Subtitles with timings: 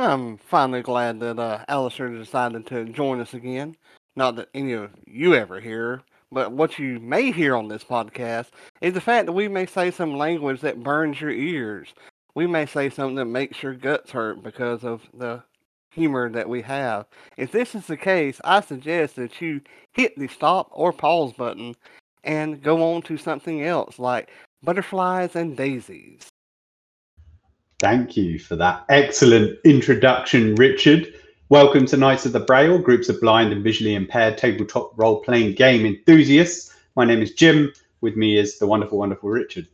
[0.00, 3.76] I'm finally glad that uh, Alistair decided to join us again.
[4.16, 6.00] Not that any of you ever hear,
[6.32, 8.46] but what you may hear on this podcast
[8.80, 11.92] is the fact that we may say some language that burns your ears.
[12.34, 15.42] We may say something that makes your guts hurt because of the
[15.90, 17.04] humor that we have.
[17.36, 19.60] If this is the case, I suggest that you
[19.92, 21.74] hit the stop or pause button
[22.24, 24.30] and go on to something else like
[24.62, 26.29] butterflies and daisies.
[27.80, 31.14] Thank you for that excellent introduction, Richard.
[31.48, 35.54] Welcome to Knights of the Braille, groups of blind and visually impaired tabletop role playing
[35.54, 36.76] game enthusiasts.
[36.94, 37.72] My name is Jim.
[38.02, 39.66] With me is the wonderful, wonderful Richard.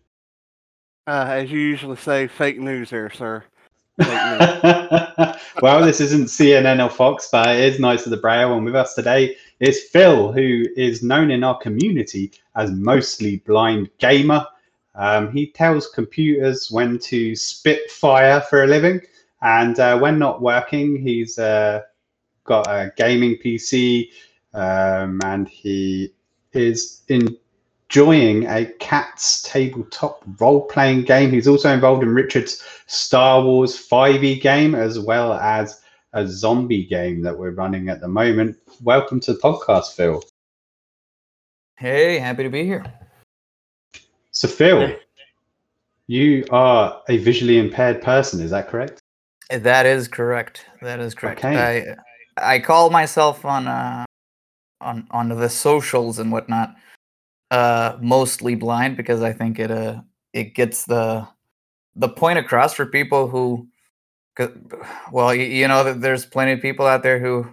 [1.09, 3.43] Uh, as you usually say, fake news here, sir.
[3.99, 8.55] well, this isn't CNN or Fox, but it is Knights of the Braille.
[8.55, 13.91] And with us today is Phil, who is known in our community as mostly blind
[13.99, 14.47] gamer.
[14.97, 19.01] Um, he tells computers when to spit fire for a living,
[19.43, 21.83] and uh, when not working, he's uh,
[22.45, 24.11] got a gaming PC,
[24.55, 26.15] um, and he
[26.53, 31.31] is enjoying a cat's tabletop role-playing game.
[31.31, 35.83] He's also involved in Richard's Star Wars 5e game, as well as
[36.15, 38.57] a zombie game that we're running at the moment.
[38.83, 40.23] Welcome to the podcast, Phil.
[41.77, 43.06] Hey, happy to be here.
[44.37, 44.95] So, Phil,
[46.09, 48.43] you are a visually impaired person.
[48.43, 49.01] Is that correct?
[49.49, 50.67] That is correct.
[50.83, 51.43] That is correct.
[51.43, 51.97] Okay.
[52.37, 54.05] I I call myself on uh
[54.83, 56.75] on on the socials and whatnot
[57.51, 60.03] uh mostly blind because I think it uh
[60.35, 61.27] it gets the
[61.95, 63.67] the point across for people who
[65.13, 67.49] well you, you know there's plenty of people out there who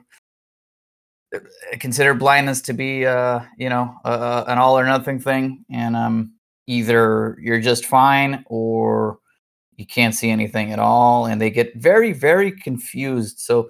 [1.33, 1.39] uh,
[1.79, 6.32] consider blindness to be uh you know uh, an all or nothing thing and um
[6.67, 9.19] either you're just fine or
[9.75, 13.69] you can't see anything at all and they get very very confused so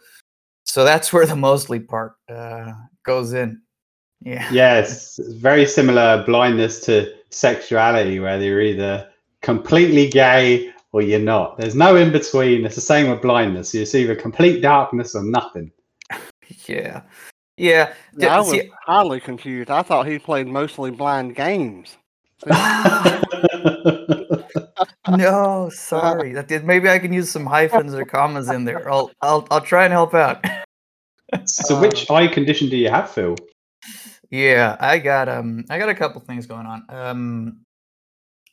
[0.66, 2.72] so that's where the mostly part uh,
[3.04, 3.62] goes in.
[4.22, 4.48] Yeah.
[4.52, 9.10] Yes very similar blindness to sexuality where you're either
[9.42, 11.58] completely gay or you're not.
[11.58, 12.66] There's no in between.
[12.66, 13.74] It's the same with blindness.
[13.74, 15.72] It's either complete darkness or nothing.
[16.68, 17.02] Yeah.
[17.58, 19.70] Yeah, yeah i was see, highly confused.
[19.70, 21.98] I thought he played mostly blind games
[25.10, 26.34] no, sorry.
[26.34, 28.92] That did, maybe I can use some hyphens or commas in there.
[28.92, 30.44] I'll I'll I'll try and help out.
[31.46, 33.36] so, which eye condition do you have, Phil?
[34.30, 36.86] Yeah, I got um I got a couple things going on.
[36.90, 37.62] Um,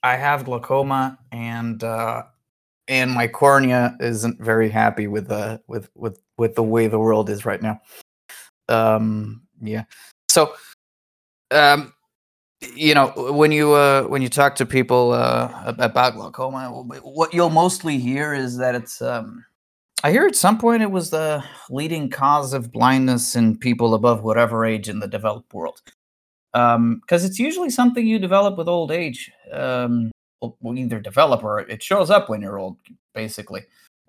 [0.03, 2.25] I have glaucoma and uh
[2.89, 7.31] and my cornea isn't very happy with the with with with the way the world
[7.31, 7.81] is right now.
[8.69, 9.85] Um, yeah.
[10.29, 10.55] So,
[11.51, 11.93] um,
[12.61, 16.69] you know when you uh, when you talk to people uh, about glaucoma
[17.03, 19.45] what you'll mostly hear is that it's um,
[20.05, 24.23] i hear at some point it was the leading cause of blindness in people above
[24.23, 25.81] whatever age in the developed world.
[26.53, 29.31] Because um, it's usually something you develop with old age.
[29.53, 30.11] Um,
[30.41, 32.77] well, either develop or it shows up when you're old
[33.15, 33.63] basically.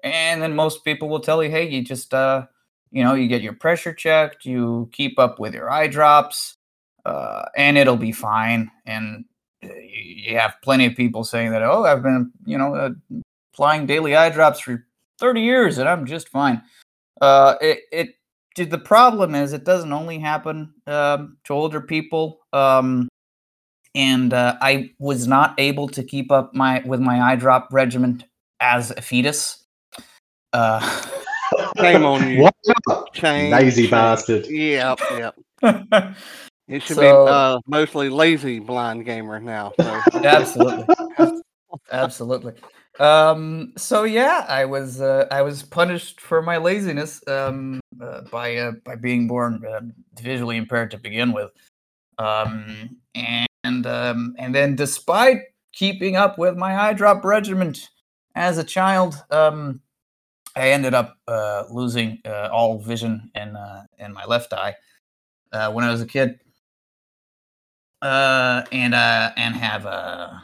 [0.03, 2.47] And then most people will tell you hey you just uh,
[2.90, 6.57] you know you get your pressure checked you keep up with your eye drops
[7.06, 8.72] uh, and it'll be fine.
[8.85, 9.25] And
[9.63, 12.91] uh, you have plenty of people saying that, oh, I've been, you know, uh,
[13.53, 14.85] applying daily eye drops for
[15.19, 16.61] 30 years and I'm just fine.
[17.19, 22.40] Uh, it, it, the problem is it doesn't only happen um, to older people.
[22.53, 23.07] Um,
[23.95, 28.23] and uh, I was not able to keep up my with my eye drop regimen
[28.59, 29.66] as a fetus.
[30.53, 30.79] Uh,
[31.78, 32.44] Shame on you.
[32.44, 32.56] What?
[33.23, 34.47] Lazy bastard.
[34.47, 36.16] Yep, yep.
[36.71, 39.73] It should so, be uh, mostly lazy blind gamer now.
[39.77, 40.01] So.
[40.23, 40.87] absolutely,
[41.91, 42.53] absolutely.
[42.97, 48.55] Um, so yeah, I was uh, I was punished for my laziness um, uh, by
[48.55, 49.81] uh, by being born uh,
[50.21, 51.51] visually impaired to begin with,
[52.19, 55.39] um, and um, and then despite
[55.73, 57.75] keeping up with my eye drop regimen
[58.35, 59.81] as a child, um,
[60.55, 64.75] I ended up uh, losing uh, all vision in uh, in my left eye
[65.51, 66.40] uh, when I was a kid
[68.01, 70.43] uh, and uh, and have a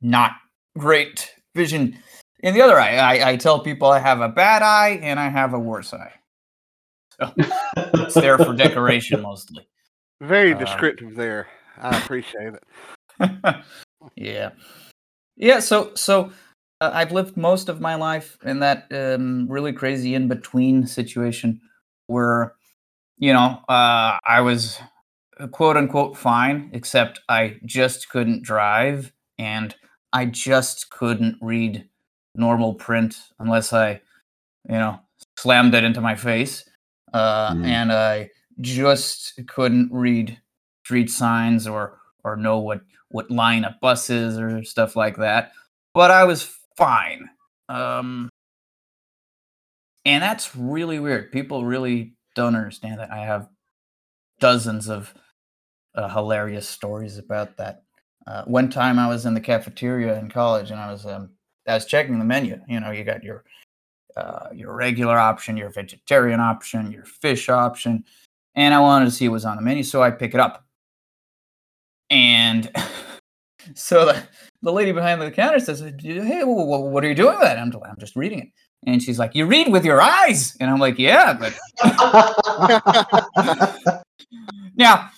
[0.00, 0.32] not
[0.78, 1.98] great vision
[2.40, 2.96] in the other eye.
[2.96, 6.12] I, I tell people I have a bad eye and I have a worse eye.
[7.18, 7.32] So
[7.94, 9.66] it's there for decoration mostly.
[10.20, 11.48] Very uh, descriptive uh, there.
[11.78, 12.64] I appreciate it.
[14.16, 14.50] yeah,
[15.36, 15.60] yeah.
[15.60, 16.32] So so
[16.80, 21.60] uh, I've lived most of my life in that um, really crazy in between situation
[22.06, 22.54] where
[23.18, 24.78] you know uh, I was
[25.52, 29.74] quote unquote fine, except I just couldn't drive and
[30.12, 31.88] I just couldn't read
[32.34, 34.00] normal print unless I,
[34.68, 35.00] you know,
[35.38, 36.68] slammed it into my face.
[37.12, 37.66] Uh, Mm.
[37.66, 38.30] And I
[38.60, 40.40] just couldn't read
[40.84, 45.52] street signs or or know what what line of buses or stuff like that.
[45.94, 47.28] But I was fine.
[47.68, 48.28] Um,
[50.04, 51.32] and that's really weird.
[51.32, 53.10] People really don't understand that.
[53.12, 53.48] I have
[54.40, 55.14] dozens of
[55.96, 57.82] uh, hilarious stories about that.
[58.26, 61.30] Uh, one time I was in the cafeteria in college and I was um,
[61.66, 62.60] I was checking the menu.
[62.68, 63.44] You know, you got your
[64.16, 68.04] uh, your regular option, your vegetarian option, your fish option,
[68.54, 70.64] and I wanted to see what was on the menu, so I pick it up.
[72.10, 72.70] And
[73.74, 74.22] so the,
[74.62, 77.58] the lady behind the counter says, "Hey, wh- wh- what are you doing with that?"
[77.58, 78.48] I'm, I'm just reading it.
[78.86, 81.52] And she's like, "You read with your eyes," and I'm like, "Yeah, but
[84.76, 85.10] now,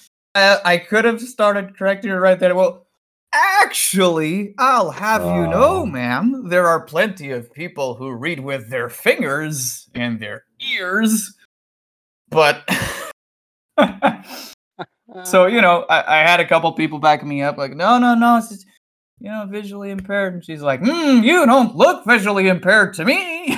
[0.45, 2.55] uh, I could have started correcting her right there.
[2.55, 2.87] Well,
[3.33, 5.87] actually, I'll have you know, Oh.
[5.87, 11.35] ma'am, there are plenty of people who read with their fingers and their ears,
[12.31, 12.69] but.
[15.25, 18.15] so you know, I, I had a couple people backing me up, like, no, no,
[18.15, 18.67] no, it's just,
[19.21, 23.57] you know, visually impaired, and she's like, mm, you don't look visually impaired to me.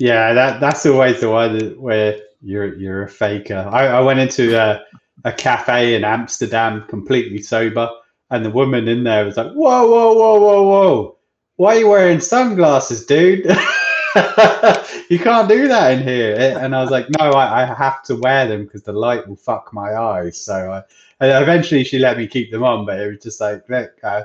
[0.00, 3.68] Yeah, that that's always the one that- where you're you're a faker.
[3.70, 4.80] I, I went into a,
[5.24, 7.90] a cafe in Amsterdam completely sober,
[8.30, 11.18] and the woman in there was like, "Whoa, whoa, whoa, whoa, whoa!
[11.56, 13.44] Why are you wearing sunglasses, dude?
[15.08, 18.02] you can't do that in here." Eh, and I was like, "No, I, I have
[18.04, 20.82] to wear them because the light will fuck my eyes." So I,
[21.20, 24.24] and eventually she let me keep them on, but it was just like, "Look, I,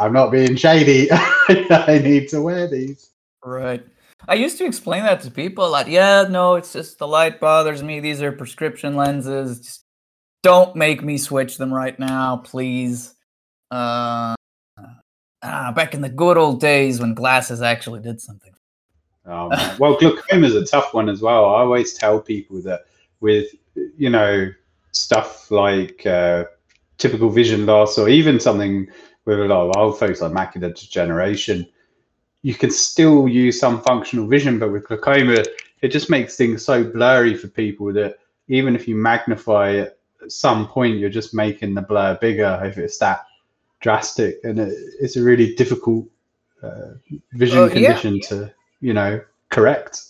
[0.00, 1.08] I'm not being shady.
[1.12, 3.10] I need to wear these."
[3.44, 3.84] Right.
[4.26, 7.82] I used to explain that to people like, yeah, no, it's just the light bothers
[7.82, 8.00] me.
[8.00, 9.60] These are prescription lenses.
[9.60, 9.83] Just
[10.44, 13.14] don't make me switch them right now, please.
[13.70, 14.34] Uh,
[15.42, 18.52] ah, back in the good old days when glasses actually did something.
[19.26, 19.48] Oh,
[19.80, 21.46] well, glaucoma is a tough one as well.
[21.46, 22.82] I always tell people that
[23.20, 23.46] with
[23.96, 24.52] you know
[24.92, 26.44] stuff like uh,
[26.98, 28.86] typical vision loss, or even something
[29.24, 31.66] with a lot of old folks like macular degeneration,
[32.42, 35.42] you can still use some functional vision, but with glaucoma,
[35.80, 38.18] it just makes things so blurry for people that
[38.48, 42.78] even if you magnify it, at some point you're just making the blur bigger if
[42.78, 43.26] it's that
[43.80, 46.06] drastic, and it, it's a really difficult
[46.62, 46.94] uh,
[47.32, 47.72] vision Oh, yeah.
[47.72, 50.00] condition to you know correct.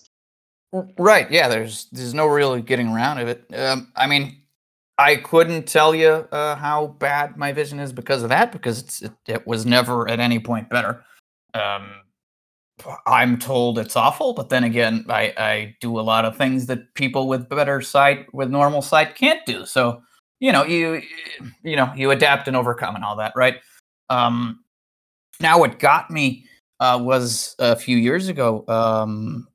[0.99, 1.31] Right.
[1.31, 1.49] Yeah.
[1.49, 3.45] There's there's no really getting around of it.
[3.55, 4.41] Um, I mean,
[4.99, 9.03] I couldn't tell you uh, how bad my vision is because of that because it's,
[9.03, 11.05] it, it was never at any point better.
[11.55, 11.91] Um,
[13.07, 16.93] I'm told it's awful, but then again, I, I do a lot of things that
[16.95, 19.65] people with better sight, with normal sight, can't do.
[19.65, 20.03] So
[20.41, 21.03] you know, you
[21.63, 23.57] you know, you adapt and overcome and all that, right?
[24.11, 24.61] Um,
[25.41, 26.45] now, what got me
[26.81, 28.65] uh, was a few years ago.
[28.69, 29.49] Um,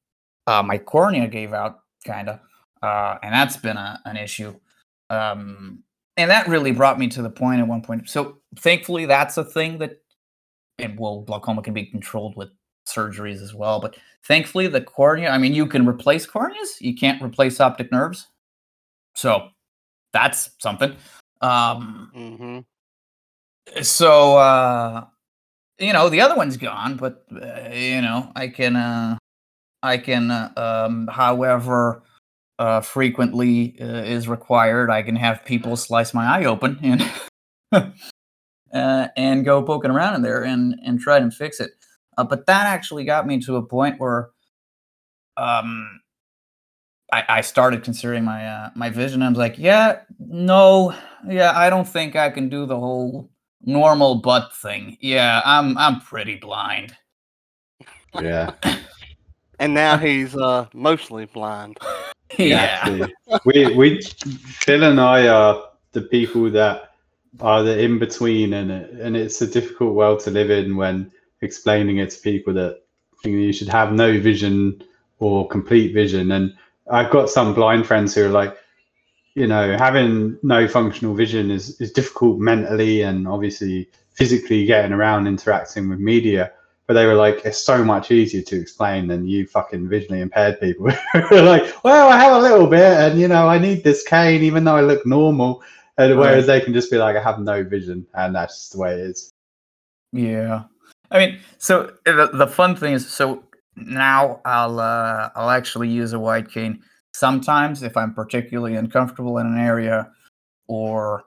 [0.47, 2.39] uh, my cornea gave out, kind of,
[2.81, 4.55] uh, and that's been a, an issue.
[5.09, 5.83] Um,
[6.17, 8.09] and that really brought me to the point at one point.
[8.09, 10.01] So thankfully, that's a thing that,
[10.79, 12.49] and well, glaucoma can be controlled with
[12.93, 13.79] surgeries as well.
[13.79, 15.29] But thankfully, the cornea.
[15.29, 16.79] I mean, you can replace corneas.
[16.79, 18.27] You can't replace optic nerves.
[19.15, 19.49] So
[20.13, 20.95] that's something.
[21.41, 22.59] Um, hmm
[23.81, 25.05] so uh
[25.79, 29.17] you know the other one's gone but uh, you know i can uh
[29.83, 32.03] i can uh, um however
[32.59, 37.11] uh frequently uh, is required i can have people slice my eye open and
[38.73, 41.71] uh, and go poking around in there and and try and fix it
[42.19, 44.29] uh, but that actually got me to a point where
[45.37, 46.01] um
[47.11, 49.23] I, I started considering my uh, my vision.
[49.23, 50.93] I was like, yeah, no,
[51.27, 53.29] yeah, I don't think I can do the whole
[53.63, 54.97] normal butt thing.
[55.01, 56.95] Yeah, I'm I'm pretty blind.
[58.19, 58.51] Yeah.
[59.61, 61.79] And now he's uh mostly blind.
[62.37, 62.87] yeah.
[62.87, 63.13] Exactly.
[63.43, 65.61] we we Phil and I are
[65.91, 66.91] the people that
[67.41, 71.11] are the in between, and it, and it's a difficult world to live in when
[71.41, 72.81] explaining it to people that
[73.23, 74.83] you should have no vision
[75.19, 76.31] or complete vision.
[76.31, 76.53] And
[76.89, 78.57] I've got some blind friends who are like,
[79.35, 85.27] you know, having no functional vision is is difficult mentally and obviously physically getting around
[85.27, 86.51] interacting with media.
[86.87, 90.59] But they were like, it's so much easier to explain than you fucking visually impaired
[90.59, 90.87] people.
[91.31, 94.63] like, well, I have a little bit, and you know, I need this cane, even
[94.63, 95.61] though I look normal.
[95.99, 98.79] And whereas they can just be like, I have no vision, and that's just the
[98.79, 99.31] way it is.
[100.11, 100.63] Yeah.
[101.11, 103.43] I mean, so uh, the, the fun thing is, so
[103.75, 106.81] now I'll uh, I'll actually use a white cane
[107.13, 110.09] sometimes if I'm particularly uncomfortable in an area,
[110.67, 111.23] or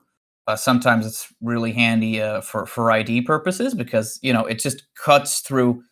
[0.46, 4.84] uh, sometimes it's really handy uh, for for ID purposes because you know it just
[4.96, 5.82] cuts through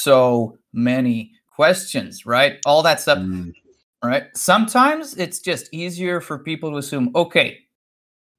[0.00, 2.58] so many questions, right?
[2.66, 3.52] All that stuff, Mm.
[4.04, 4.24] right?
[4.34, 7.58] Sometimes it's just easier for people to assume, okay,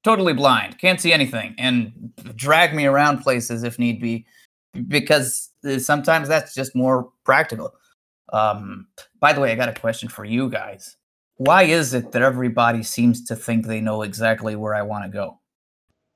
[0.04, 4.24] totally blind, can't see anything, and drag me around places if need be,
[4.86, 7.72] because uh, sometimes that's just more practical.
[8.32, 8.86] Um,
[9.20, 10.96] by the way, I got a question for you guys.
[11.36, 15.10] Why is it that everybody seems to think they know exactly where I want to
[15.10, 15.40] go?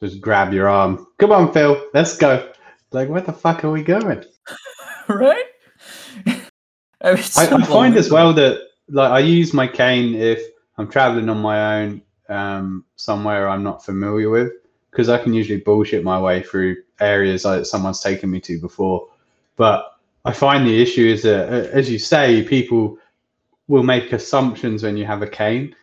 [0.03, 1.07] Just grab your arm.
[1.19, 1.81] Come on, Phil.
[1.95, 2.51] Let's go.
[2.91, 4.25] Like, where the fuck are we going?
[5.09, 5.45] right?
[6.27, 10.41] I, mean, I, I find as well that like I use my cane if
[10.79, 14.53] I'm traveling on my own um, somewhere I'm not familiar with
[14.93, 19.09] because I can usually bullshit my way through areas that someone's taken me to before.
[19.57, 22.99] But I find the issue is that, as you say, people
[23.69, 25.75] will make assumptions when you have a cane,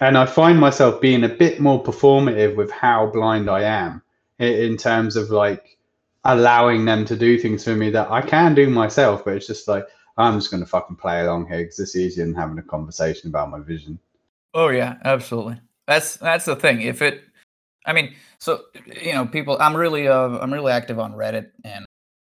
[0.00, 4.02] and I find myself being a bit more performative with how blind I am
[4.38, 5.76] in terms of like
[6.24, 9.68] allowing them to do things for me that I can do myself, but it's just
[9.68, 12.62] like I'm just going to fucking play along here because it's easier than having a
[12.62, 13.98] conversation about my vision.
[14.54, 15.60] Oh yeah, absolutely.
[15.86, 16.82] That's that's the thing.
[16.82, 17.22] If it,
[17.86, 18.62] I mean, so
[19.02, 19.56] you know, people.
[19.60, 21.84] I'm really uh, I'm really active on Reddit and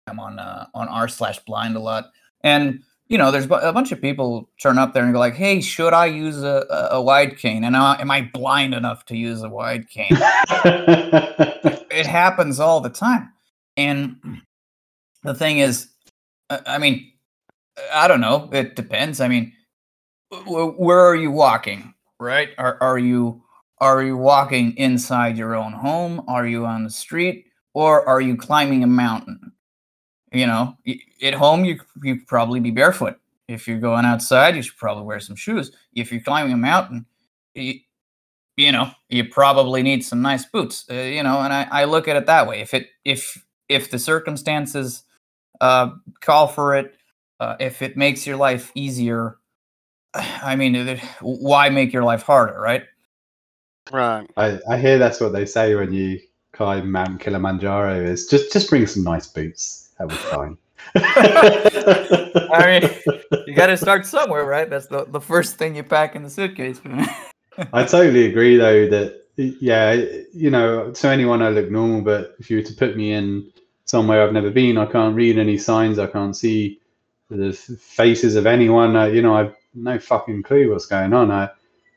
[0.07, 2.11] I'm on uh, on r slash blind a lot.
[2.43, 5.61] And you know, there's a bunch of people turn up there and go like, "Hey,
[5.61, 7.65] should I use a, a, white cane?
[7.65, 12.91] And uh, am I blind enough to use a white cane?" it happens all the
[12.91, 13.31] time.
[13.77, 14.41] And
[15.23, 15.89] the thing is,
[16.51, 17.13] I I mean,
[17.93, 18.49] I don't know.
[18.53, 19.21] It depends.
[19.21, 19.53] I mean,
[20.31, 21.95] wh- where are you walking?
[22.19, 22.51] Right?
[22.59, 23.44] Are are you
[23.85, 26.25] are you walking inside your own home?
[26.27, 29.53] Are you on the street, or are you climbing a mountain?
[30.33, 30.79] You know,
[31.23, 33.19] at home you you probably be barefoot.
[33.47, 35.71] If you're going outside, you should probably wear some shoes.
[35.95, 37.05] If you're climbing a mountain,
[37.55, 37.75] you,
[38.57, 40.87] you know, you probably need some nice boots.
[40.91, 42.63] Uh, you know, and I, I look at it that way.
[42.63, 45.03] If it if if the circumstances
[45.61, 45.91] uh,
[46.23, 46.95] call for it,
[47.39, 49.37] uh, if it makes your life easier,
[50.15, 52.85] I mean, why make your life harder, right?
[53.93, 54.29] Right.
[54.37, 56.21] I, I hear that's what they say when you
[56.53, 59.91] climb Mount Kilimanjaro is just just bring some nice boots.
[59.99, 60.57] That was fine.
[60.97, 62.91] I mean,
[63.47, 64.69] you got to start somewhere, right?
[64.69, 66.81] That's the, the first thing you pack in the suitcase.
[67.73, 69.93] I totally agree, though, that yeah,
[70.33, 73.51] you know, to anyone I look normal, but if you were to put me in
[73.85, 76.81] somewhere I've never been, I can't read any signs, I can't see
[77.31, 78.97] the faces of anyone.
[78.97, 81.31] I, you know, I've no fucking clue what's going on.
[81.31, 81.49] I,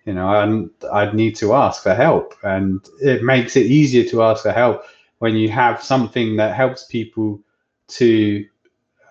[0.07, 4.23] you know, I'd, I'd need to ask for help, and it makes it easier to
[4.23, 4.83] ask for help
[5.19, 7.41] when you have something that helps people
[7.89, 8.45] to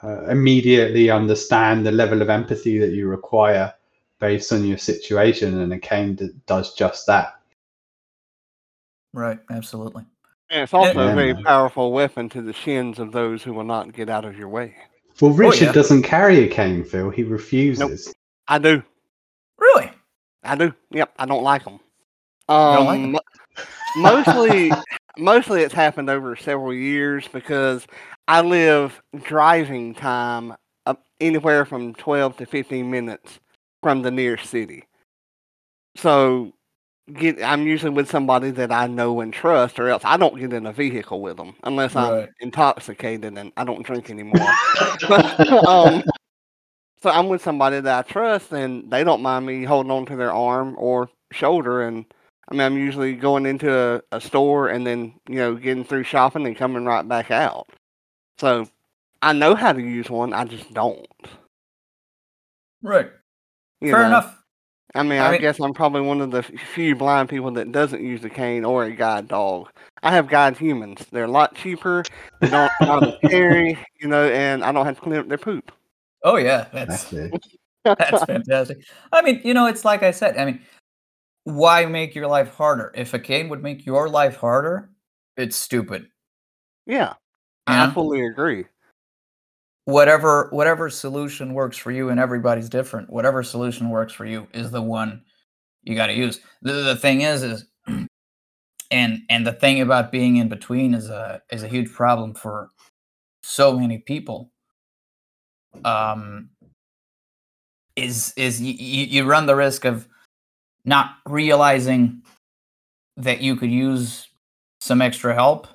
[0.02, 3.74] uh, immediately understand the level of empathy that you require
[4.20, 7.34] based on your situation, and a cane d- does just that.
[9.12, 10.04] right, absolutely.
[10.48, 13.64] And it's also Yeah, a very powerful weapon to the shins of those who will
[13.64, 14.74] not get out of your way.
[15.20, 15.72] Well, Richard yeah.
[15.72, 17.10] doesn't carry a cane, Phil.
[17.10, 18.14] He refuses.
[18.48, 18.82] I do.
[19.58, 19.90] Really?
[20.46, 20.72] I do.
[20.90, 21.12] Yep.
[21.18, 21.80] I don't like them.
[22.48, 23.12] don't Um, like 'em?
[23.12, 23.20] mo-
[23.96, 24.72] mostly,
[25.18, 27.86] mostly it's happened over several years because
[28.28, 30.54] I live driving time
[31.20, 33.40] anywhere from twelve to fifteen minutes
[33.82, 34.84] from the nearest city.
[35.96, 36.52] So,
[37.14, 40.52] get I'm usually with somebody that I know and trust, or else I don't get
[40.52, 44.46] in a vehicle with them unless I'm intoxicated and I don't drink anymore.
[45.08, 46.02] But, um,
[47.02, 50.16] so I'm with somebody that I trust, and they don't mind me holding on to
[50.16, 51.82] their arm or shoulder.
[51.82, 52.04] And
[52.48, 56.04] I mean, I'm usually going into a, a store and then you know getting through
[56.04, 57.68] shopping and coming right back out.
[58.38, 58.68] So
[59.22, 60.32] I know how to use one.
[60.32, 61.06] I just don't.
[62.82, 63.10] Right.
[63.80, 64.06] you Fair know.
[64.08, 64.42] enough.
[64.94, 67.72] I mean, I I, mean- guess I'm probably one of the few blind people that
[67.72, 69.68] doesn't use a cane or a guide dog.
[70.02, 71.04] I have guide humans.
[71.10, 72.04] They're a lot cheaper.
[72.40, 75.38] They don't not as scary, you know, and I don't have to clean up their
[75.38, 75.72] poop.
[76.22, 77.12] Oh yeah, that's
[77.84, 78.78] That's fantastic.
[79.12, 80.36] I mean, you know, it's like I said.
[80.36, 80.60] I mean,
[81.44, 82.92] why make your life harder?
[82.96, 84.90] If a cane would make your life harder,
[85.36, 86.08] it's stupid.
[86.86, 87.14] yeah,
[87.68, 88.64] You I fully agree.
[89.84, 94.72] whatever whatever solution works for you and everybody's different whatever solution works for you is
[94.72, 95.22] the one
[95.84, 97.66] you got to use the, the thing is is
[98.90, 102.70] and and the thing about being in between is a is a huge problem for
[103.44, 104.50] so many people
[105.84, 106.50] um
[107.96, 110.06] is is you, you run the risk of
[110.84, 112.22] not realizing
[113.16, 114.28] that you could use
[114.80, 115.66] some extra help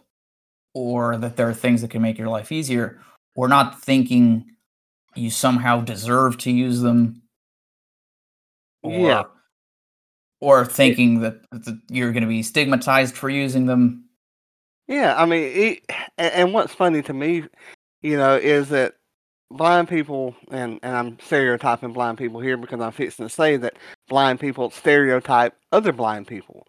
[0.73, 3.01] or that there are things that can make your life easier
[3.35, 4.45] or not thinking
[5.15, 7.21] you somehow deserve to use them
[8.83, 9.23] or Yeah.
[10.39, 14.05] or thinking that, that you're going to be stigmatized for using them
[14.87, 15.83] Yeah, I mean, it,
[16.17, 17.43] and, and what's funny to me,
[18.01, 18.95] you know, is that
[19.57, 23.77] blind people, and, and I'm stereotyping blind people here because I'm fixing to say that
[24.09, 26.67] blind people stereotype other blind people.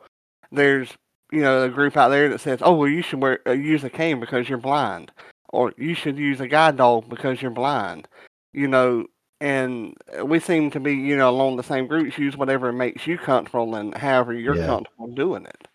[0.51, 0.91] There's,
[1.31, 3.85] you know, a group out there that says, oh, well, you should wear, uh, use
[3.85, 5.11] a cane because you're blind,
[5.51, 8.07] or you should use a guide dog because you're blind.
[8.53, 9.07] You know,
[9.41, 12.19] and we seem to be, you know, along the same groups.
[12.19, 14.67] Use whatever makes you comfortable and however you're Yeah.
[14.67, 15.69] comfortable doing it.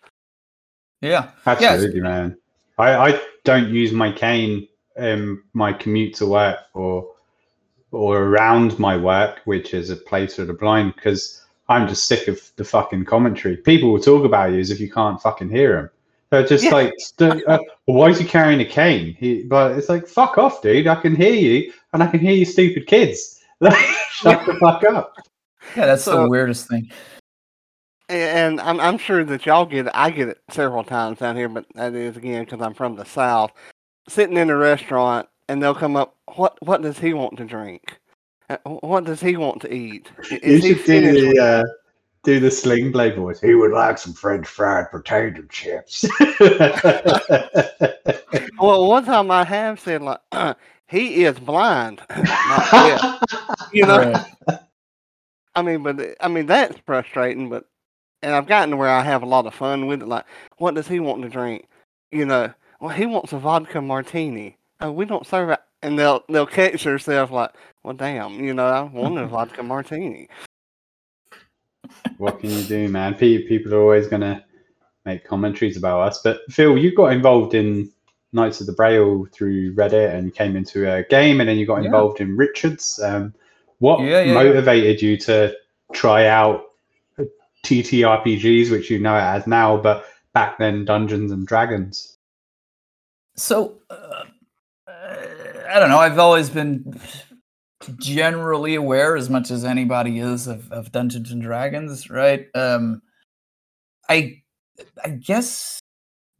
[1.00, 1.30] Yeah.
[1.44, 2.36] Absolutely, man.
[2.78, 7.10] I, I don't use my cane in my commute to work or
[7.90, 12.28] or around my work, which is a place for the blind, because I'm just sick
[12.28, 13.56] of the fucking commentary.
[13.56, 15.90] People will talk about you as if you can't fucking hear them.
[16.30, 16.70] They're just Yeah.
[16.72, 19.16] like, uh, why is he carrying a cane?
[19.18, 20.86] He, but it's like, fuck off, dude.
[20.86, 23.40] I can hear you, and I can hear you, stupid kids.
[24.10, 25.14] Shut the fuck up.
[25.74, 26.90] Yeah, that's So- the weirdest thing.
[28.10, 29.92] And I'm I'm sure that y'all get it.
[29.94, 33.04] I get it several times down here, but that is again because I'm from the
[33.04, 33.52] south.
[34.08, 36.16] Sitting in a restaurant and they'll come up.
[36.34, 37.98] What what does he want to drink?
[38.50, 40.10] Uh, What does he want to eat?
[40.30, 41.64] I- You Is he should do with- the uh,
[42.24, 43.40] do the sling blade voice.
[43.40, 46.04] He would like some French fried potato chips.
[48.60, 50.18] Well, one time I have said like,
[50.88, 52.02] he is blind.
[53.72, 54.58] You know, Right.
[55.54, 57.48] I mean, but I mean that's frustrating.
[57.50, 57.66] But
[58.22, 60.08] and I've gotten to where I have a lot of fun with it.
[60.08, 60.24] Like,
[60.56, 61.66] what does he want to drink?
[62.10, 64.56] You know, well, he wants a vodka martini.
[64.80, 65.60] Oh, we don't serve it.
[65.82, 67.50] And they'll they'll catch themselves like,
[67.82, 70.28] well, damn, you know, I wanted a vodka martini.
[72.18, 73.14] what can you do, man?
[73.14, 74.44] People are always going to
[75.04, 76.20] make commentaries about us.
[76.22, 77.90] But Phil, you got involved in
[78.32, 81.78] Knights of the Braille through Reddit and came into a game, and then you got
[81.80, 81.86] Yeah.
[81.86, 83.00] involved in Richards.
[83.02, 83.32] Um,
[83.78, 84.34] what Yeah, yeah, yeah.
[84.34, 85.54] motivated you to
[85.92, 86.64] try out
[87.64, 90.04] TTRPGs, which you know it as now, but
[90.34, 92.17] back then Dungeons and Dragons?
[93.38, 94.24] So, uh,
[94.88, 95.16] uh,
[95.70, 95.98] I don't know.
[95.98, 96.98] I've always been
[97.98, 102.46] generally aware, as much as anybody is, of, of Dungeons and Dragons, right?
[102.56, 103.00] Um,
[104.08, 104.42] I,
[105.04, 105.78] I guess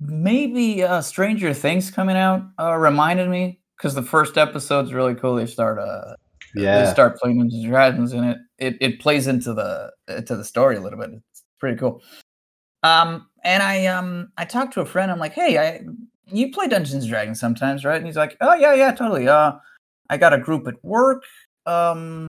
[0.00, 5.36] maybe uh, Stranger Things coming out uh, reminded me because the first episode's really cool.
[5.36, 6.14] They start uh,
[6.54, 6.92] they Yeah.
[6.92, 10.76] start playing Dungeons and Dragons, and it, it it plays into the into the story
[10.76, 11.10] a little bit.
[11.30, 12.02] It's pretty cool.
[12.82, 15.12] Um, and I um I talked to a friend.
[15.12, 15.84] I'm like, hey, I
[16.30, 17.96] you play Dungeons and Dragons sometimes, right?
[17.96, 19.28] And he's like, oh yeah, yeah, totally.
[19.28, 19.52] Uh,
[20.10, 21.24] I got a group at work.
[21.66, 22.26] Um,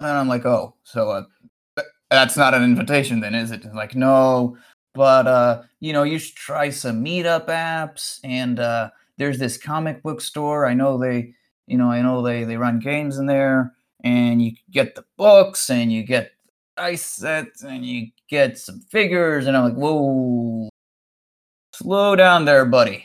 [0.00, 3.64] and I'm like, oh, so uh, that's not an invitation, then, is it?
[3.64, 4.56] And like, no,
[4.94, 10.02] but uh, you know, you should try some meetup apps, and uh, there's this comic
[10.02, 10.66] book store.
[10.66, 11.34] I know they
[11.66, 15.70] you know, I know they they run games in there, and you get the books,
[15.70, 16.32] and you get
[16.76, 20.68] dice sets, and you get some figures, and I'm like, whoa,
[21.74, 23.04] slow down there, buddy.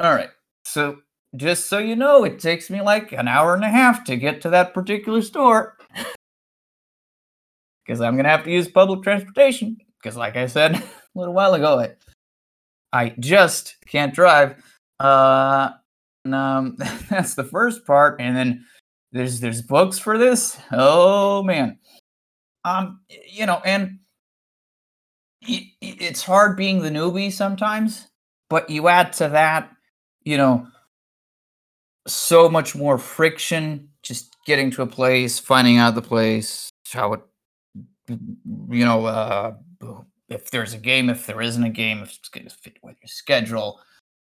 [0.00, 0.30] All right,
[0.64, 0.98] so
[1.36, 4.40] just so you know, it takes me like an hour and a half to get
[4.42, 5.76] to that particular store.
[7.86, 9.76] Because I'm gonna have to use public transportation.
[10.02, 10.82] Because, like I said a
[11.14, 11.90] little while ago, I,
[12.92, 14.56] I just can't drive.
[14.98, 15.70] Uh,
[16.24, 16.76] and, um,
[17.10, 18.64] that's the first part, and then
[19.12, 20.58] there's there's books for this.
[20.72, 21.78] Oh man,
[22.64, 24.00] um, you know, and
[25.44, 28.08] i- i- it's hard being the newbie sometimes,
[28.48, 29.70] but you add to that,
[30.22, 30.66] you know,
[32.06, 37.20] so much more friction just getting to a place, finding out the place, how it,
[38.08, 39.54] you know, uh,
[40.30, 42.96] if there's a game, if there isn't a game, if it's going to fit with
[43.02, 43.80] your schedule,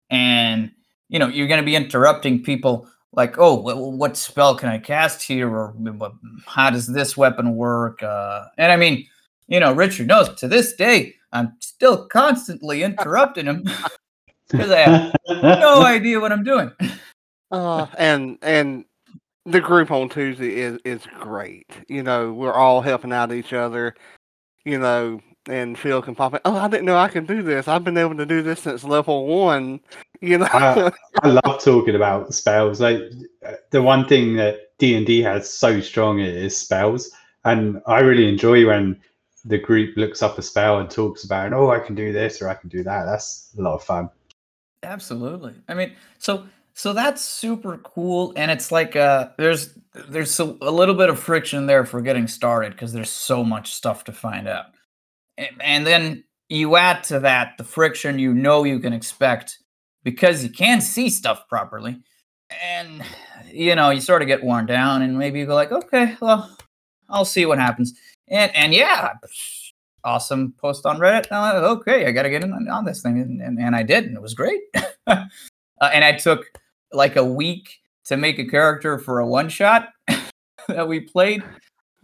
[0.10, 0.72] and
[1.10, 4.78] you know you're going to be interrupting people like oh wh- what spell can i
[4.78, 5.50] cast here?
[5.50, 5.74] Or
[6.46, 8.04] how does this weapon work?
[8.04, 9.08] Uh and i mean
[9.48, 13.64] you know richard knows to this day i'm still constantly interrupting him
[14.50, 16.72] because i have no idea what i'm doing
[17.54, 18.84] Uh, and and
[19.46, 21.70] the group on Tuesday is is great.
[21.88, 23.94] You know, we're all helping out each other.
[24.66, 26.40] You know, and Phil can pop in.
[26.46, 27.68] Oh, I didn't know I could do this.
[27.68, 29.82] I've been able to do this since level one.
[30.22, 30.90] You know, Uh,
[31.22, 32.82] I love talking about spells.
[32.82, 33.02] Like
[33.46, 37.12] uh, the one thing that D and D has so strong is spells,
[37.46, 39.00] and I really enjoy when
[39.46, 42.48] the group looks up a spell and talks about, oh, I can do this or
[42.48, 43.04] I can do that.
[43.06, 44.10] That's a lot of fun.
[44.84, 45.54] Absolutely.
[45.68, 49.78] I mean, so so that's super cool, and it's like uh, there's
[50.10, 53.74] there's so, a little bit of friction there for getting started because there's so much
[53.74, 54.66] stuff to find out,
[55.38, 59.60] and, and then you add to that the friction you know you can expect
[60.04, 62.02] because you can't see stuff properly,
[62.64, 63.04] and
[63.52, 66.56] you know you sort of get worn down, and maybe you go like, okay, well,
[67.10, 67.94] I'll see what happens,
[68.30, 69.14] and and yeah.
[70.06, 71.28] Awesome post on Reddit.
[71.28, 73.60] And I'm like, okay, I got to get in on, on this thing, and, and,
[73.60, 74.62] and I did, and it was great.
[75.08, 75.26] uh,
[75.82, 76.46] and I took
[76.92, 79.90] like a week to make a character for a one shot
[80.68, 81.44] that we played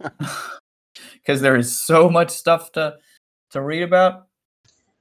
[1.14, 2.96] because there is so much stuff to
[3.50, 4.26] to read about.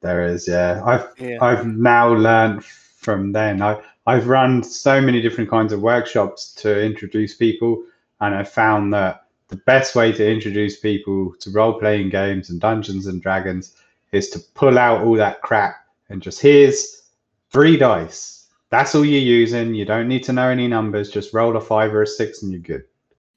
[0.02, 0.82] There is, yeah.
[0.86, 1.38] I've Yeah.
[1.42, 3.62] I've now learned from then.
[3.62, 7.84] I I've run so many different kinds of workshops to introduce people,
[8.22, 12.62] and I found that the best way to introduce people to role playing games and
[12.62, 13.76] Dungeons and Dragons
[14.12, 17.04] is to pull out all that crap and just here's
[17.52, 18.48] three dice.
[18.70, 19.74] That's all you're using.
[19.74, 21.10] You don't need to know any numbers.
[21.10, 22.84] Just roll a five or a six, and you're good.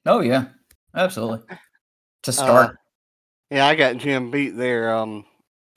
[0.05, 0.47] Oh yeah,
[0.95, 1.41] absolutely.
[2.23, 2.75] To start, Uh,
[3.51, 4.95] yeah, I got Jim beat there.
[4.95, 5.25] Um,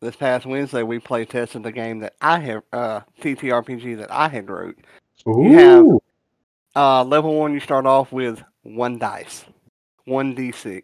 [0.02, 4.28] this past Wednesday we play tested the game that I have, uh, TTRPG that I
[4.28, 4.78] had wrote.
[5.28, 5.86] Ooh, have-
[6.76, 9.46] Uh, level one, you start off with one dice,
[10.06, 10.84] one d6.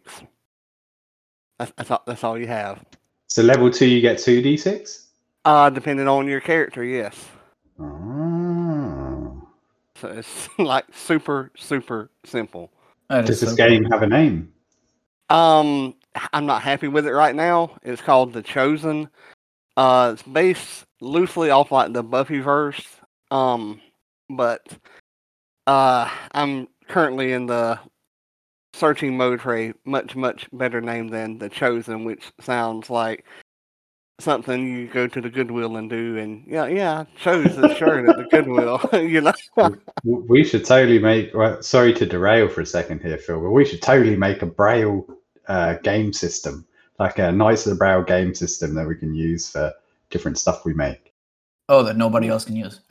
[1.58, 2.84] That's that's all, that's all you have.
[3.28, 5.06] so level two, you get two d6.
[5.44, 7.16] Uh, depending on your character, yes.
[7.80, 9.48] Oh.
[9.96, 12.72] So it's like super super simple.
[13.08, 13.92] That Does this so game cool.
[13.92, 14.52] have a name?
[15.30, 15.94] Um,
[16.32, 17.76] I'm not happy with it right now.
[17.82, 19.08] It's called The Chosen.
[19.76, 22.84] Uh, it's based loosely off like the Buffyverse.
[23.30, 23.80] Um,
[24.28, 24.66] but
[25.66, 27.78] uh, I'm currently in the
[28.82, 33.24] searching mode for much much better name than The Chosen, which sounds like
[34.18, 36.18] something you go to the Goodwill and do.
[36.18, 38.80] And yeah, yeah, I chose this shirt at the Goodwill.
[38.92, 39.32] you know.
[40.02, 41.32] We should totally make.
[41.32, 44.46] Well, sorry to derail for a second here, Phil, but we should totally make a
[44.46, 45.06] Braille
[45.46, 46.66] uh, game system,
[46.98, 49.72] like a Knights of the Braille game system that we can use for
[50.10, 51.14] different stuff we make.
[51.68, 52.80] Oh, that nobody else can use.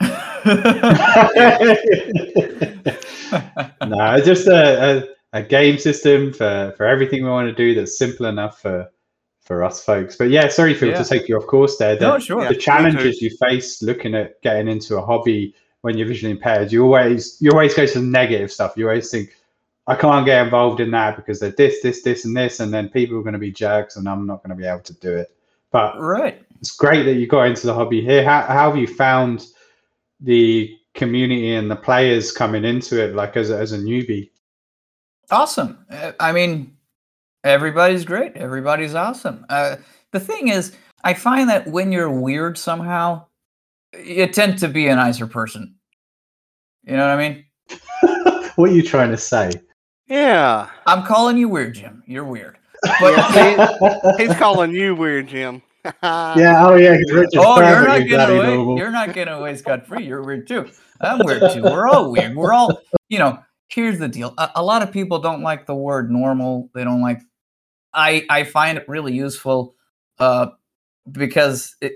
[3.86, 7.96] no, just a, a, a game system for, for everything we want to do that's
[7.98, 8.88] simple enough for
[9.40, 10.14] for us folks.
[10.14, 11.02] But yeah, sorry, Phil, Yeah.
[11.02, 11.96] to take you off course there.
[11.96, 12.44] The, no, sure.
[12.44, 12.52] Yeah.
[12.52, 17.38] challenges you face looking at getting into a hobby when you're visually impaired, you always
[17.40, 18.74] you always go to the negative stuff.
[18.76, 19.30] You always think,
[19.88, 22.88] I can't get involved in that because they're this, this, this, and this, and then
[22.88, 25.16] people are going to be jerks, and I'm not going to be able to do
[25.16, 25.34] it.
[25.72, 26.40] But Right.
[26.60, 28.22] it's great that you got into the hobby here.
[28.24, 29.46] How, how have you found
[30.20, 34.30] the community and the players coming into it, like as a, as a newbie?
[35.32, 35.78] Awesome.
[35.90, 36.76] Uh, I mean,
[37.42, 38.36] everybody's great.
[38.36, 39.46] Everybody's awesome.
[39.48, 39.76] Uh,
[40.10, 43.24] the thing is, I find that when you're weird somehow,
[44.04, 45.74] you tend to be a nicer person.
[46.84, 47.44] You know what I mean?
[48.56, 49.52] what are you trying to say?
[50.06, 52.02] Yeah, I'm calling you weird, Jim.
[52.06, 52.58] You're weird.
[52.84, 55.62] Yeah, he's calling you weird, Jim.
[55.84, 56.98] yeah, oh yeah.
[57.36, 58.54] Oh, you're not getting away.
[58.54, 58.76] normal.
[58.76, 60.04] You're not getting away scot free.
[60.04, 60.68] You're weird too.
[61.00, 61.62] I'm weird too.
[61.62, 62.36] We're all weird.
[62.36, 63.38] We're all, you know.
[63.74, 64.34] Here's the deal.
[64.36, 66.68] A, a lot of people don't like the word normal.
[66.74, 67.20] They don't like.
[67.94, 69.74] I I find it really useful,
[70.18, 70.48] uh,
[71.10, 71.94] because it,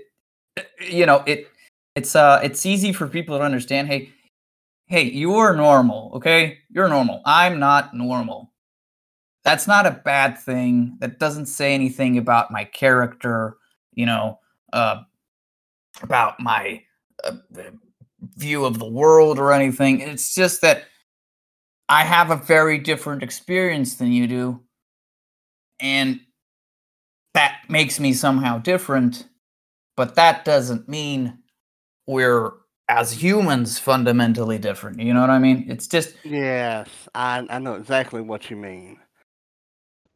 [0.81, 1.47] you know, it
[1.95, 3.87] it's uh it's easy for people to understand.
[3.89, 4.11] Hey,
[4.87, 6.11] hey, you're normal.
[6.15, 7.21] Okay, you're normal.
[7.25, 8.51] I'm not normal.
[9.43, 10.97] That's not a bad thing.
[10.99, 13.57] That doesn't say anything about my character.
[13.93, 14.39] You know,
[14.73, 15.03] uh,
[16.01, 16.81] about my
[17.23, 17.33] uh,
[18.35, 19.99] view of the world or anything.
[20.01, 20.85] It's just that
[21.89, 24.61] I have a very different experience than you do.
[25.79, 26.19] And
[27.33, 29.27] that makes me somehow different.
[29.95, 31.39] But that doesn't mean
[32.07, 32.51] we're,
[32.89, 34.99] as humans, fundamentally different.
[34.99, 35.65] You know what I mean?
[35.69, 38.97] It's just Yes, I I know exactly what you mean.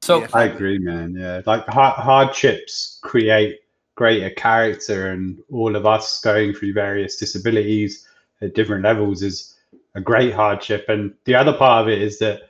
[0.01, 0.21] so.
[0.21, 0.31] Yes.
[0.33, 1.15] I agree, man.
[1.15, 3.59] Yeah, like har- hardships create
[3.95, 8.07] greater character, and all of us going through various disabilities
[8.41, 9.50] at different levels is
[9.95, 10.85] a great hardship.
[10.87, 12.41] And the other part of it is that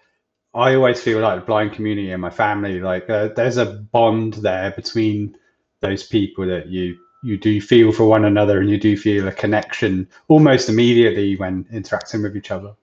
[0.53, 4.35] I always feel like the blind community and my family, like uh, there's a bond
[4.35, 5.35] there between
[5.81, 9.31] those people that you you do feel for one another, and you do feel a
[9.31, 12.73] connection almost immediately when interacting with each other.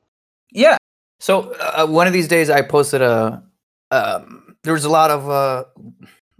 [0.53, 0.77] Yeah.
[1.21, 3.42] So uh, one of these days, I posted a.
[3.90, 5.64] Um, there was a lot of, uh,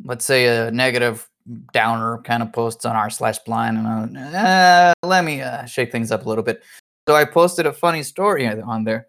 [0.05, 1.29] let's say, a negative
[1.73, 6.13] downer kind of posts on r slash blind, and uh, let me uh, shake things
[6.13, 6.63] up a little bit.
[7.09, 9.09] So I posted a funny story on there,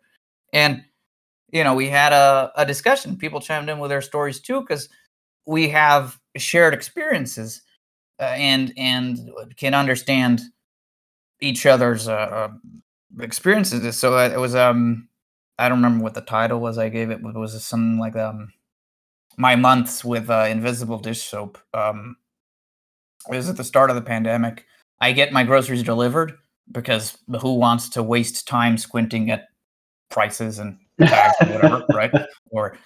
[0.54, 0.84] and
[1.52, 3.18] you know we had a, a discussion.
[3.18, 4.90] People chimed in with their stories too because
[5.48, 7.62] we have shared experiences
[8.20, 10.42] uh, and and can understand
[11.42, 12.50] each other's uh, uh,
[13.22, 13.98] experiences.
[13.98, 15.10] So it was um
[15.60, 16.78] I don't remember what the title was.
[16.78, 17.24] I gave it.
[17.24, 18.54] but It was something like um
[19.38, 21.58] my months with uh, invisible dish soap.
[21.74, 22.18] Um,
[23.32, 24.66] it was at the start of the pandemic.
[25.02, 26.34] I get my groceries delivered
[26.72, 29.48] because who wants to waste time squinting at
[30.10, 32.12] prices and tags or whatever, right?
[32.52, 32.78] Or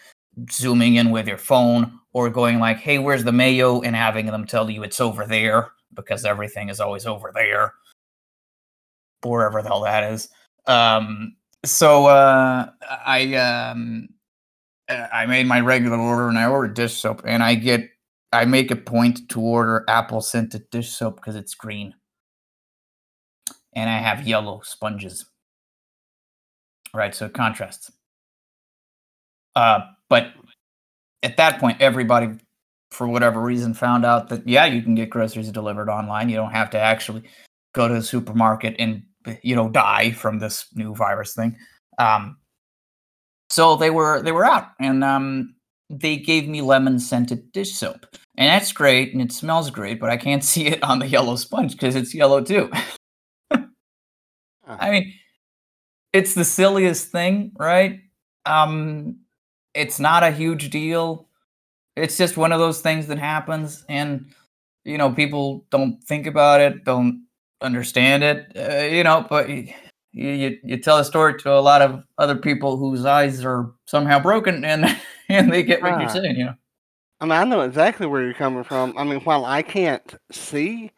[0.51, 4.45] zooming in with your phone, or going like, "Hey, where's the mayo?" and having them
[4.45, 7.73] tell you it's over there because everything is always over there,
[9.23, 10.29] wherever the hell that is.
[10.65, 12.69] Um, so uh,
[13.05, 14.09] I um,
[14.89, 17.89] I made my regular order and I ordered dish soap and I get
[18.31, 21.93] I make a point to order apple scented dish soap because it's green
[23.75, 25.25] and I have yellow sponges.
[26.93, 27.91] Right, so it contrasts.
[29.55, 30.33] Uh, but
[31.23, 32.29] at that point, everybody,
[32.91, 36.29] for whatever reason, found out that yeah, you can get groceries delivered online.
[36.29, 37.23] You don't have to actually
[37.73, 39.03] go to the supermarket and
[39.41, 41.57] you know die from this new virus thing.
[41.97, 42.37] Um,
[43.49, 45.55] so they were they were out, and um,
[45.89, 48.05] they gave me lemon scented dish soap,
[48.37, 51.35] and that's great, and it smells great, but I can't see it on the yellow
[51.35, 52.71] sponge because it's yellow too.
[54.67, 55.13] I mean,
[56.13, 58.01] it's the silliest thing, right?
[58.45, 59.17] Um,
[59.73, 61.27] it's not a huge deal.
[61.95, 64.25] It's just one of those things that happens, and
[64.83, 67.25] you know, people don't think about it, don't
[67.61, 69.25] understand it, uh, you know.
[69.29, 69.67] But you,
[70.11, 74.19] you you tell a story to a lot of other people whose eyes are somehow
[74.19, 74.85] broken, and
[75.29, 76.55] and they get what you're saying, you know.
[77.19, 78.97] I mean, I know exactly where you're coming from.
[78.97, 80.91] I mean, while I can't see,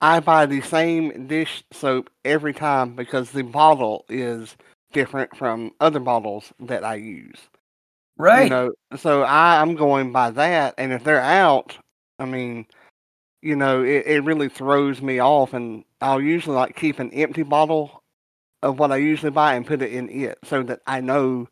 [0.00, 4.56] I buy the same dish soap every time because the bottle is
[4.92, 7.38] different from other bottles that I use.
[8.16, 8.44] Right.
[8.44, 11.76] You know, so I, I'm going by that, and if they're out,
[12.18, 12.66] I mean,
[13.42, 17.42] you know, it, it really throws me off, and I'll usually like keep an empty
[17.42, 18.02] bottle
[18.62, 21.48] of what I usually buy and put it in it so that I know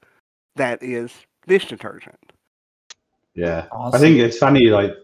[0.57, 1.13] that is
[1.47, 2.33] dish detergent.
[3.35, 3.67] Yeah.
[3.73, 4.95] I think it's funny, like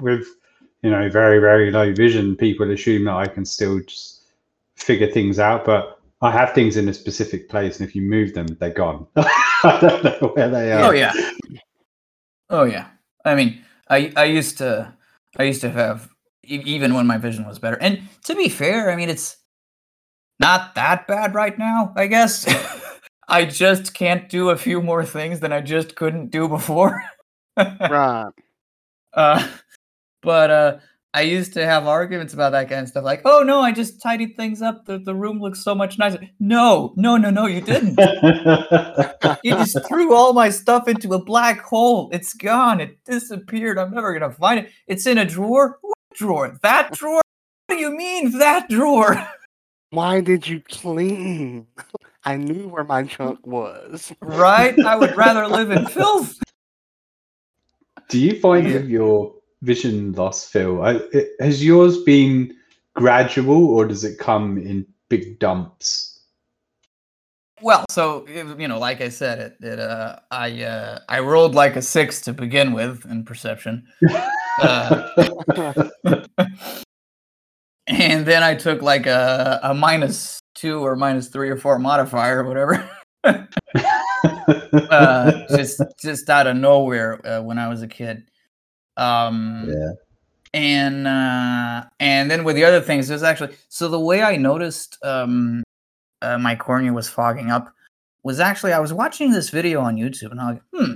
[0.00, 0.26] with
[0.84, 4.22] you know very very low vision, people assume that I can still just
[4.76, 8.34] figure things out, but I have things in a specific place, and if you move
[8.34, 9.06] them, they're gone.
[9.16, 10.84] I don't know where they are.
[10.84, 11.12] Oh yeah.
[12.50, 12.88] Oh yeah.
[13.24, 14.94] I mean, I I used to
[15.38, 16.08] I used to have
[16.46, 17.76] e- even when my vision was better.
[17.80, 19.36] And to be fair, I mean it's
[20.38, 22.46] not that bad right now, I guess.
[23.28, 27.02] I just can't do a few more things than I just couldn't do before.
[27.56, 28.32] Right.
[29.12, 29.48] uh
[30.24, 30.76] but uh
[31.16, 34.02] I used to have arguments about that kind of stuff like, "Oh no, I just
[34.02, 34.84] tidied things up.
[34.84, 37.96] The the room looks so much nicer." No, no, no, no, you didn't.
[39.44, 42.10] You just threw all my stuff into a black hole.
[42.12, 42.80] It's gone.
[42.80, 43.78] It disappeared.
[43.78, 44.72] I'm never gonna find it.
[44.88, 45.78] It's in a drawer.
[45.82, 46.58] What drawer?
[46.62, 47.22] That drawer?
[47.68, 49.24] What do you mean that drawer?
[49.90, 51.68] Why did you clean?
[52.24, 54.12] I knew where my junk was.
[54.20, 54.76] right?
[54.80, 56.34] I would rather live in filth.
[58.08, 58.78] Do you find Yeah.
[58.80, 59.34] your
[59.64, 62.54] vision loss, Phil, I, it, has yours been
[62.94, 66.20] gradual or does it come in big dumps?
[67.62, 71.76] Well, so you know, like I said, it, it uh, I uh, I rolled like
[71.76, 73.86] a six to begin with in perception,
[74.60, 75.08] Uh,
[77.86, 82.44] and then I took like a a minus two or minus three or four modifier
[82.44, 82.90] or whatever.
[84.90, 88.24] uh, just just out of nowhere uh, when I was a kid.
[88.96, 89.92] Um, yeah.
[90.52, 94.98] and uh, and then with the other things, there's actually so the way I noticed
[95.02, 95.62] um,
[96.22, 97.72] uh, my cornea was fogging up
[98.22, 100.92] was actually I was watching this video on YouTube and I'm like, hmm,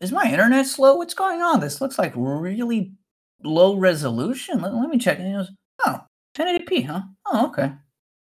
[0.00, 0.96] is my internet slow?
[0.96, 1.60] What's going on?
[1.60, 2.92] This looks like really
[3.44, 4.60] low resolution.
[4.60, 5.18] Let, let me check.
[5.18, 5.50] And it was
[5.86, 6.00] oh
[6.36, 7.02] 1080p, huh?
[7.26, 7.72] Oh, okay.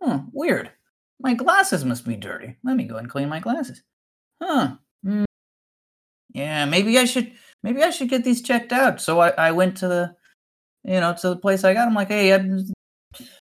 [0.02, 0.70] Hmm, weird.
[1.20, 2.57] My glasses must be dirty.
[2.64, 3.83] Let me go and clean my glasses.
[4.40, 4.76] Huh.
[5.05, 5.24] Hmm.
[6.35, 9.01] Yeah, maybe I should maybe I should get these checked out.
[9.01, 10.14] So I, I went to the
[10.85, 11.87] you know to the place I got.
[11.88, 12.38] I'm like, hey, I,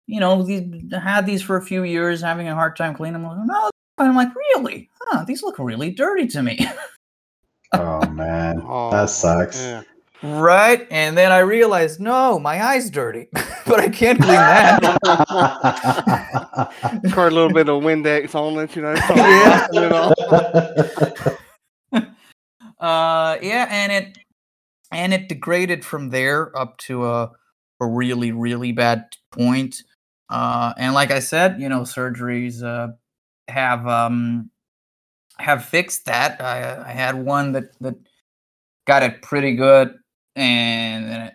[0.08, 3.45] you know, these had these for a few years, having a hard time cleaning them.
[3.45, 4.89] No, I'm like, really?
[5.01, 5.25] Huh?
[5.25, 6.65] These look really dirty to me,
[7.73, 9.62] Oh man, Oh, that sucks.
[9.62, 9.84] Yeah.
[10.23, 10.88] right?
[10.89, 13.27] And then I realized, no, my eye's dirty,
[13.67, 14.93] but I can't clean that.
[17.12, 18.95] Pour a little bit of Windex on it, you know.
[18.95, 19.67] so Yeah.
[22.79, 24.17] Uh yeah and it
[24.91, 27.31] and it degraded from there up to a
[27.81, 29.83] a really really bad point.
[30.29, 32.91] Uh and like i said you know surgeries uh
[33.49, 34.49] have um
[35.39, 36.41] have fixed that.
[36.41, 37.95] I i had one that that
[38.87, 39.93] got it pretty good
[40.35, 41.33] and then it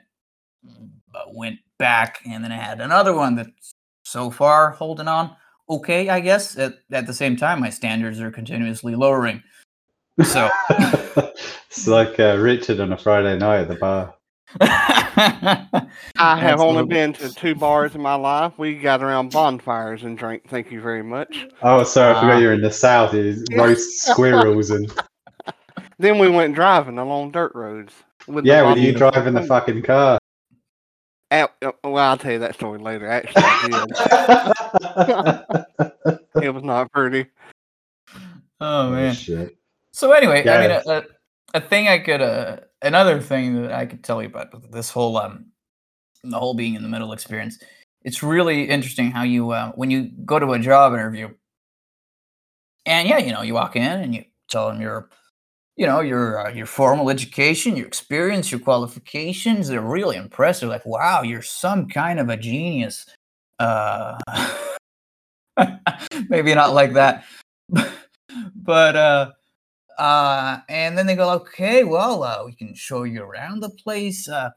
[1.34, 3.74] went back and then i had another one that's
[4.04, 5.34] so far holding on
[5.68, 9.42] okay i guess at, at the same time my standards are continuously lowering
[10.24, 14.14] so it's like uh, Richard on a Friday night at the bar.
[14.60, 18.58] I have only been to two bars in my life.
[18.58, 20.48] We got around bonfires and drank.
[20.48, 21.46] Thank you very much.
[21.62, 23.14] Oh, sorry, I forgot you're in the south.
[23.14, 24.92] You roast squirrels and
[25.98, 27.92] Then we went driving along dirt roads.
[28.26, 30.18] With yeah, with you driving the fucking car.
[31.30, 33.08] At- uh, well, I'll tell you that story later.
[33.08, 33.66] Actually, I
[35.80, 36.44] did.
[36.44, 37.26] it was not pretty.
[38.60, 39.14] Oh man.
[39.14, 39.56] shit.
[39.92, 41.02] So anyway, I mean, a,
[41.54, 45.16] a, thing I could, uh, another thing that I could tell you about this whole,
[45.18, 45.46] um,
[46.24, 47.58] the whole being in the middle experience.
[48.02, 51.28] It's really interesting how you, uh, when you go to a job interview,
[52.86, 55.08] and yeah, you know, you walk in and you tell them your,
[55.76, 59.68] you know, your uh, your formal education, your experience, your qualifications.
[59.68, 60.60] They're really impressed.
[60.60, 63.06] They're like, "Wow, you're some kind of a genius."
[63.58, 64.18] Uh,
[66.28, 67.24] maybe not like that,
[68.56, 69.30] but uh,
[69.98, 74.28] uh, and then they go, "Okay, well, uh, we can show you around the place,
[74.28, 74.50] uh,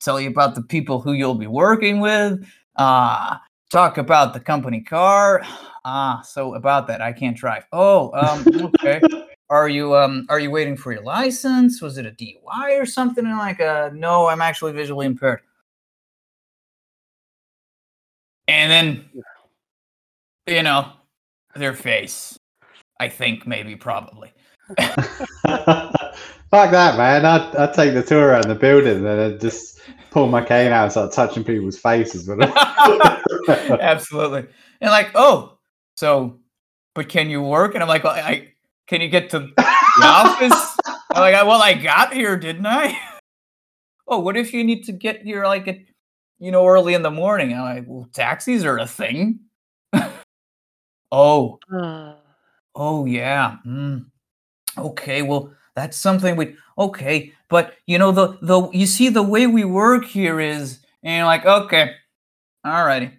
[0.00, 2.46] tell you about the people who you'll be working with,
[2.76, 3.36] uh,
[3.72, 5.42] talk about the company car."
[5.84, 7.64] Ah, so about that, I can't drive.
[7.72, 9.02] Oh, um, okay.
[9.50, 11.80] Are you um are you waiting for your license?
[11.80, 13.24] Was it a DUI or something?
[13.24, 15.40] And like, uh, no, I'm actually visually impaired.
[18.48, 19.22] And then,
[20.46, 20.92] you know,
[21.54, 22.38] their face.
[23.00, 24.32] I think maybe probably.
[26.50, 27.24] Fuck that, man.
[27.24, 30.72] I'd, I'd take the tour around the building and then I'd just pull my cane
[30.72, 32.26] out and start touching people's faces.
[32.26, 32.50] But
[33.80, 34.46] Absolutely.
[34.80, 35.58] And like, oh,
[35.96, 36.38] so,
[36.94, 37.74] but can you work?
[37.74, 38.52] And I'm like, well, I
[38.86, 39.64] can you get to the
[40.02, 40.76] office?
[41.12, 42.98] I'm like, well, I got here, didn't I?
[44.08, 45.78] oh, what if you need to get here like at,
[46.38, 47.52] you know, early in the morning?
[47.52, 49.40] I'm like, well, taxis are a thing.
[51.12, 51.58] oh,
[52.74, 53.56] oh yeah.
[53.66, 54.06] Mm.
[54.78, 59.46] Okay, well, that's something we okay, but you know the the you see the way
[59.46, 61.94] we work here is, and you're like, okay,
[62.64, 63.12] alrighty,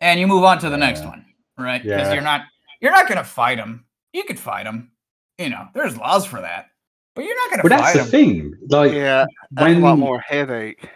[0.00, 1.08] and you move on to the next Yeah.
[1.10, 1.26] one,
[1.58, 1.82] right?
[1.82, 2.14] Because Yeah.
[2.14, 2.42] you're not
[2.80, 3.84] you're not gonna fight them.
[4.12, 4.92] You could fight them,
[5.38, 5.68] you know.
[5.74, 6.66] There's laws for that,
[7.14, 8.10] but you're not gonna Well, fight that's the them.
[8.10, 8.58] thing.
[8.68, 10.88] Like, Yeah, when a lot more headache.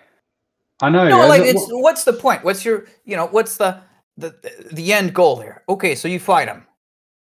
[0.83, 1.09] I know.
[1.09, 2.45] No, as like it's what's the point?
[2.45, 3.81] What's your you know what's the
[4.17, 4.35] the
[4.73, 5.63] the end goal here?
[5.69, 6.67] Okay, so you fight them.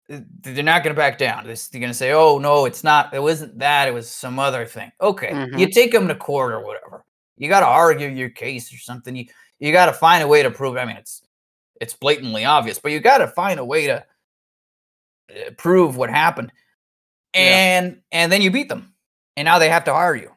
[0.10, 1.46] They're not going to back down.
[1.46, 3.13] They're going to say, "Oh no, it's not.
[3.13, 3.88] It wasn't that.
[3.88, 7.04] It was some other thing." Okay, you take them to court or whatever.
[7.38, 9.15] You got to argue your case or something.
[9.15, 9.26] You
[9.60, 10.78] you got to find a way to prove.
[10.78, 11.24] I mean, it's
[11.82, 13.98] it's blatantly obvious, but you got to find a way to
[15.30, 16.54] uh, prove what happened,
[17.36, 17.41] Yeah.
[17.41, 18.93] and and then you beat them,
[19.36, 20.32] and now they have to hire you,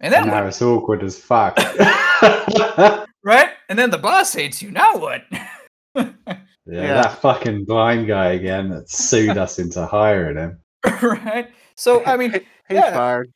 [0.00, 1.58] and then and now it's awkward as fuck.
[3.22, 3.50] right?
[3.68, 4.70] And then the boss hates you.
[4.70, 5.24] Now what?
[6.66, 6.94] Yeah, Yeah.
[7.02, 10.60] that fucking blind guy again that sued us into hiring him.
[11.02, 11.48] right?
[11.76, 12.92] So I mean, he's yeah.
[12.92, 13.32] fired.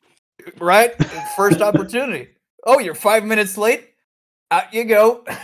[0.59, 0.93] right?
[1.37, 2.29] First opportunity.
[2.65, 3.89] Oh, you're five minutes late.
[4.51, 5.23] Out you go.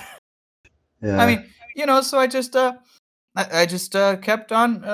[1.00, 1.18] Yeah.
[1.22, 1.46] I mean,
[1.76, 2.02] you know.
[2.02, 2.74] So I just, uh,
[3.36, 4.88] I, I just uh, kept on uh,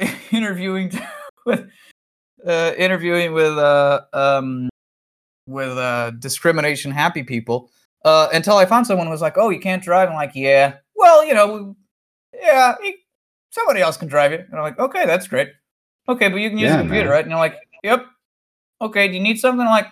[0.00, 0.90] uh, interviewing
[1.46, 1.70] with,
[2.44, 4.68] uh, interviewing with, uh, um,
[5.46, 7.70] with uh, discrimination happy people
[8.04, 10.78] uh, until I found someone who was like, "Oh, you can't drive." I'm like, "Yeah,
[10.96, 11.76] well, you know,
[12.40, 12.74] yeah,
[13.50, 15.48] somebody else can drive you." And I'm like, "Okay, that's great.
[16.08, 17.12] Okay, but you can use Yeah, the computer, man.
[17.12, 18.06] right?" And they're like, "Yep."
[18.82, 19.60] Okay, do you need something?
[19.60, 19.88] I'm like,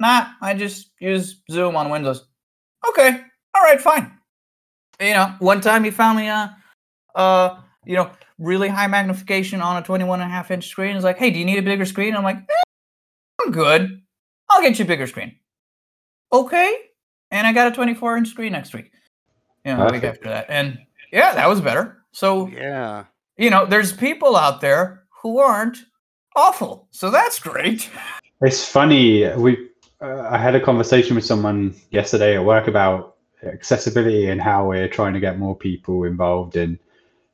[0.00, 2.26] "Nah, I just use Zoom on Windows."
[2.88, 3.20] Okay,
[3.54, 4.18] all right, fine.
[5.00, 6.48] You know, one time he found me uh
[7.14, 10.94] uh you know really high magnification on a 21 and a half inch screen.
[10.94, 12.62] He's like, "Hey, do you need a bigger screen?" I'm like, eh,
[13.42, 14.02] "I'm good.
[14.50, 15.36] I'll get you a bigger screen."
[16.32, 16.76] Okay,
[17.30, 18.90] and I got a 24 inch screen next week.
[19.64, 20.78] You know, a week after that, and
[21.14, 21.96] yeah, that was better.
[22.12, 23.04] So Yeah.
[23.38, 25.78] you know, there's people out there who aren't
[26.36, 27.88] awful, so that's great.
[28.42, 29.26] It's funny.
[29.36, 29.68] We
[30.02, 34.88] uh, I had a conversation with someone yesterday at work about accessibility and how we're
[34.88, 36.78] trying to get more people involved in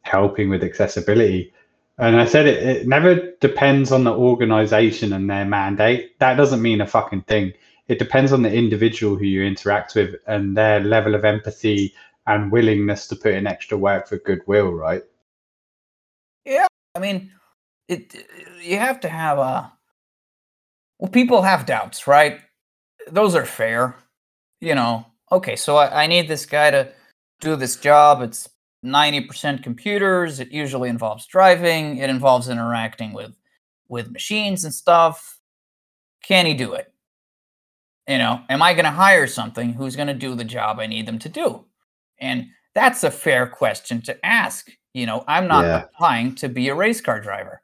[0.03, 1.53] helping with accessibility.
[1.99, 6.19] And I said it, it never depends on the organization and their mandate.
[6.19, 7.53] That doesn't mean a fucking thing.
[7.89, 11.93] It depends on the individual who you interact with and their level of empathy
[12.27, 15.03] and willingness to put in extra work for goodwill, right?
[16.45, 17.33] Yeah, I mean,
[17.89, 18.15] it
[18.63, 19.73] you have to have a
[20.99, 22.41] well, people have doubts, right?
[23.11, 23.97] Those are fair.
[24.61, 26.93] You know, okay, so I, I need this guy to
[27.41, 28.23] do this job.
[28.23, 28.49] It's
[28.85, 30.41] 90% computers.
[30.41, 31.99] It usually involves driving.
[31.99, 33.33] It involves interacting with
[33.89, 35.41] with machines and stuff.
[36.23, 36.93] Can he do it?
[38.07, 40.87] You know, am I going to hire something who's going to do the job I
[40.87, 41.65] need them to do?
[42.21, 44.71] And that's a fair question to ask.
[44.95, 45.85] You know, I'm not Yeah.
[45.85, 47.63] applying to be a race car driver.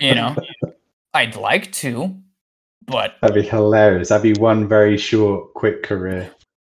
[0.00, 0.36] You know,
[1.14, 2.14] I'd like to,
[2.86, 4.10] but That'd be hilarious.
[4.10, 6.30] That'd be one very short, quick career.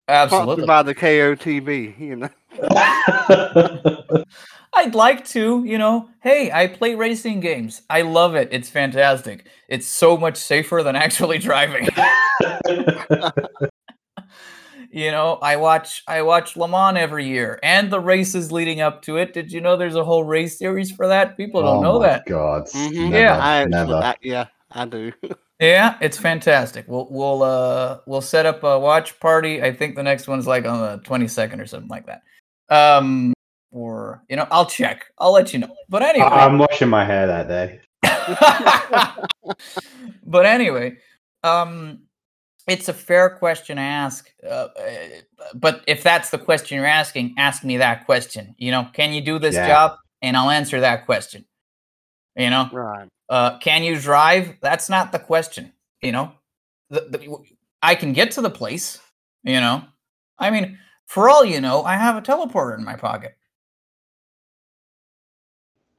[0.08, 0.64] absolutely.
[0.64, 2.28] Sponsored by the KOTB, you know.
[4.74, 7.80] I'd like to, you know, hey, I play racing games.
[7.88, 8.48] I love it.
[8.52, 9.46] It's fantastic.
[9.68, 11.88] It's so much safer than actually driving.
[14.91, 19.03] you know, I watch I watch Le Mans every year and the races leading up
[19.03, 19.32] to it.
[19.32, 21.37] Did you know there's a whole race series for that?
[21.37, 22.26] People don't oh know my that.
[22.26, 22.66] God.
[22.68, 23.11] Mhm.
[23.11, 23.39] Never, Yeah.
[23.39, 23.95] I never.
[23.95, 25.12] I, yeah, I do.
[25.59, 26.84] Yeah, it's fantastic.
[26.87, 29.62] We'll we'll uh we'll set up a watch party.
[29.62, 32.20] I think the next one's like on the 22nd or something like that.
[32.68, 33.32] Um
[33.70, 35.07] or you know, I'll check.
[35.16, 35.74] I'll let you know.
[35.89, 36.26] But anyway.
[36.26, 37.80] I'm washing my hair that day.
[40.26, 40.97] but anyway,
[41.43, 42.01] um,
[42.66, 44.30] it's a fair question to ask.
[44.42, 44.68] Uh, uh,
[45.54, 48.54] but if that's the question you're asking, ask me that question.
[48.58, 49.68] You know, can you do this Yeah.
[49.68, 49.98] job?
[50.22, 51.44] And I'll answer that question.
[52.34, 53.08] You know, right.
[53.28, 54.56] uh, can you drive?
[54.60, 55.72] That's not the question.
[56.02, 56.32] You know,
[56.90, 57.38] the, the,
[57.82, 58.98] I can get to the place.
[59.42, 59.84] You know,
[60.38, 63.36] I mean, for all you know, I have a teleporter in my pocket.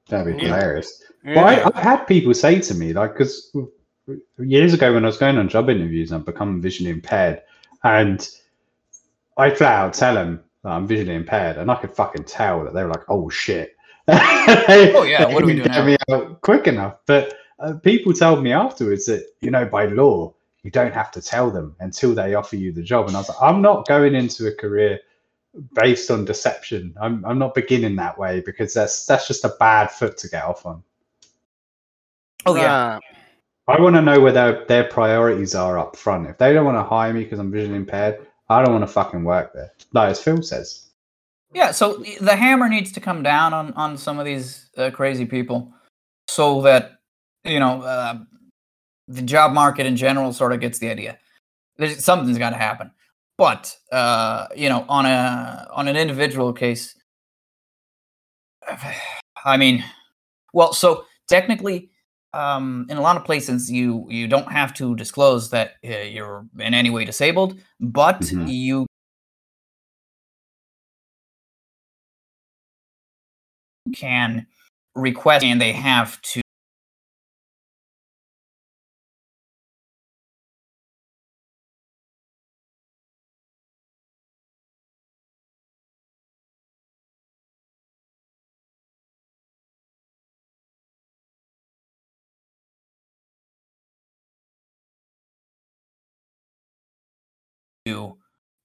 [0.10, 1.04] That'd be hilarious.
[1.24, 1.36] Yeah.
[1.36, 3.52] Well, I, I've had people say to me, like, because
[4.38, 7.42] years ago when I was going on job interviews, I've become visually impaired,
[7.84, 8.28] and
[9.38, 12.74] I flat out tell them that I'm visually impaired, and I could fucking tell that
[12.74, 13.76] they were like, "Oh shit."
[14.08, 15.86] oh yeah, what do we do get now?
[15.86, 16.98] me out quick enough.
[17.06, 20.34] But uh, people told me afterwards that you know by law
[20.64, 23.30] you don't have to tell them until they offer you the job, and I was
[23.30, 25.00] like, I'm not going into a career
[25.74, 26.94] based on deception.
[27.02, 30.44] I'm I'm not beginning that way because that's that's just a bad foot to get
[30.44, 30.84] off on.
[32.46, 33.02] Oh yeah, Right.
[33.68, 36.30] I want to know where their, their priorities are up front.
[36.30, 38.92] If they don't want to hire me because I'm visually impaired, I don't want to
[38.92, 39.74] fucking work there.
[39.92, 40.88] Like as Phil says.
[41.54, 45.26] Yeah, so the hammer needs to come down on on some of these uh, crazy
[45.26, 45.74] people,
[46.28, 47.00] so that
[47.46, 48.20] you know uh,
[49.08, 51.18] the job market in general sort of gets the idea.
[51.78, 52.92] There's something's got to happen,
[53.38, 56.96] but uh, you know, on a on an individual case,
[59.46, 59.84] I mean,
[60.54, 61.92] well, so technically,
[62.38, 66.46] um, in a lot of places, you you don't have to disclose that uh, you're
[66.60, 68.48] in any way disabled, but Mhm.
[68.50, 68.88] you
[73.96, 74.46] can
[74.96, 76.42] request and they have to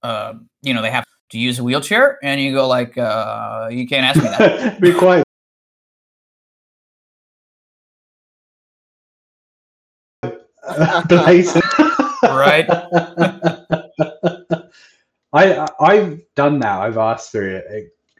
[0.03, 3.87] uh, you know they have to use a wheelchair and you go like uh, you
[3.87, 5.23] can't ask me that Be quiet.
[12.23, 12.65] Right.
[12.69, 14.63] I
[15.33, 16.79] I- I've done that.
[16.79, 17.61] I've asked for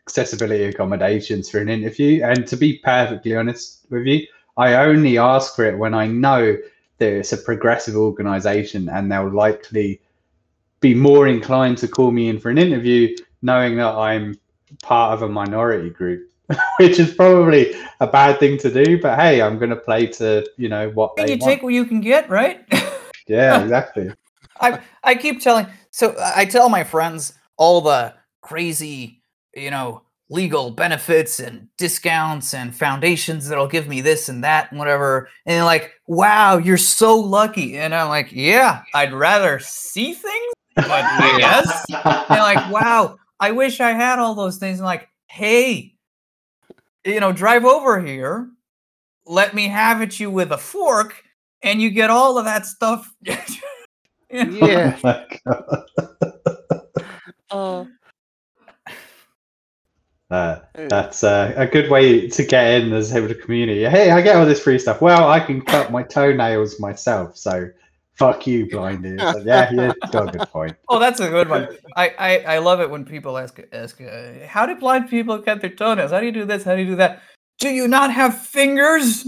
[0.05, 4.27] accessibility accommodations for an interview, and to be perfectly honest with you,
[4.57, 6.57] I only ask for it when I know
[6.99, 10.01] that it's a progressive organisation and they'll likely
[10.83, 14.35] be more inclined to call me in for an interview, knowing that I'm
[14.83, 16.29] part of a minority group,
[16.77, 19.01] which is probably a bad thing to do.
[19.01, 21.51] But hey, I'm going to play to you know what and you want.
[21.51, 22.63] take what you can get right
[23.27, 24.11] Yeah, exactly.
[24.59, 29.21] I I keep telling so I tell my friends all the crazy,
[29.55, 34.79] you know, legal benefits and discounts and foundations that'll give me this and that and
[34.79, 35.29] whatever.
[35.45, 37.77] And they're like, wow, you're so lucky.
[37.77, 40.85] And I'm like, yeah, I'd rather see things, but
[41.39, 41.85] yes.
[41.89, 44.79] And they're like, wow, I wish I had all those things.
[44.79, 45.95] And like, hey,
[47.05, 48.49] you know, drive over here,
[49.25, 51.21] let me have at you with a fork,
[51.61, 53.13] and you get all of that stuff.
[54.31, 54.65] You know?
[54.65, 54.97] Yeah.
[54.97, 55.27] Oh my
[56.71, 56.87] God.
[57.51, 57.85] Uh,
[60.33, 63.83] Uh, that's uh, a good way to get in as head of community.
[63.83, 64.99] Hey, I get all this free stuff.
[64.99, 67.69] Well, I can cut my toenails myself, so
[68.15, 69.21] fuck you, blind ears.
[69.21, 70.75] Like, yeah, you got a good point.
[70.89, 71.67] Oh, that's a good one.
[71.95, 75.61] I, I, I love it when people ask ask uh, how do blind people cut
[75.61, 76.11] their toenails?
[76.11, 76.63] How do you do this?
[76.63, 77.21] How do you do that?
[77.59, 79.25] Do you not have fingers?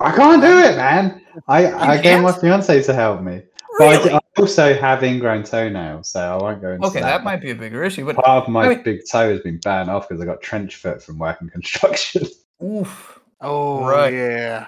[0.00, 1.22] I can't do it, man.
[1.48, 2.40] I, I get my can't?
[2.40, 3.42] fiance to help me.
[3.78, 4.16] But I.
[4.16, 7.54] I also have ingrown toenails, so I won't go into Okay, that might be a
[7.54, 10.22] bigger issue, but Part of my I mean- big toe has been banned off because
[10.22, 12.26] I got trench foot from working construction.
[12.64, 13.20] oof.
[13.42, 14.12] oh, Right.
[14.14, 14.66] yeah.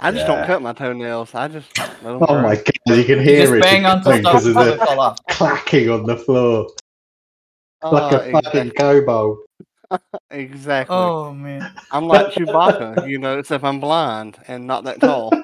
[0.00, 0.26] I just Yeah.
[0.26, 1.34] don't cut my toenails.
[1.34, 1.70] I just.
[2.02, 2.42] let 'em Oh grow.
[2.42, 4.78] my god, you can You hear just it bang onto stuff because of the
[5.30, 6.68] clacking on the floor
[7.90, 9.38] like Uh, a fucking kobold.
[10.30, 10.96] Exactly.
[10.96, 11.68] Oh man.
[11.90, 15.38] I'm like Chewbacca, you know, except I'm blind and not that tall.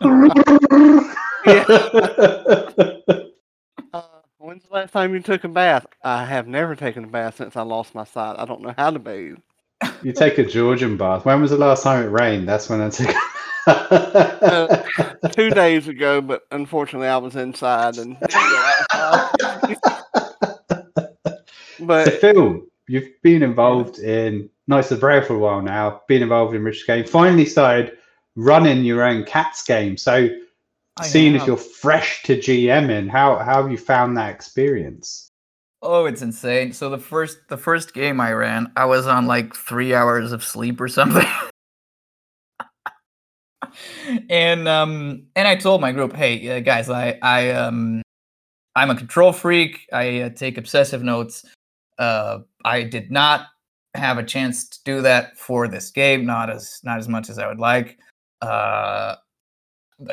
[3.92, 4.02] Uh,
[4.38, 5.86] when's the last time you took a bath?
[6.04, 8.36] I have never taken a bath since I lost my sight.
[8.38, 9.38] I don't know how to bathe.
[10.02, 11.24] you take a Georgian bath.
[11.26, 12.48] When was the last time it rained?
[12.48, 13.14] That's when I took.
[13.70, 14.82] Uh,
[15.32, 19.78] two days ago, but unfortunately I was inside and didn't go outside.
[21.78, 26.02] so but Phil, you've been involved in Knights of the Braille for a while now,
[26.08, 27.96] been involved in Rich's game, finally started
[28.36, 29.96] running your own cats game.
[29.96, 30.28] So
[30.96, 35.30] I seeing as you're fresh to GMing, how how have you found that experience?
[35.82, 36.72] Oh, it's insane.
[36.72, 40.44] So the first the first game I ran, I was on like three hours of
[40.44, 41.26] sleep or something.
[44.28, 48.02] and um and I told my group, hey uh, guys, I I um
[48.76, 49.86] I'm a control freak.
[49.92, 51.44] I uh, take obsessive notes.
[51.98, 53.46] Uh, I did not
[53.94, 57.38] have a chance to do that for this game, not as not as much as
[57.38, 57.98] I would like.
[58.40, 59.16] Uh,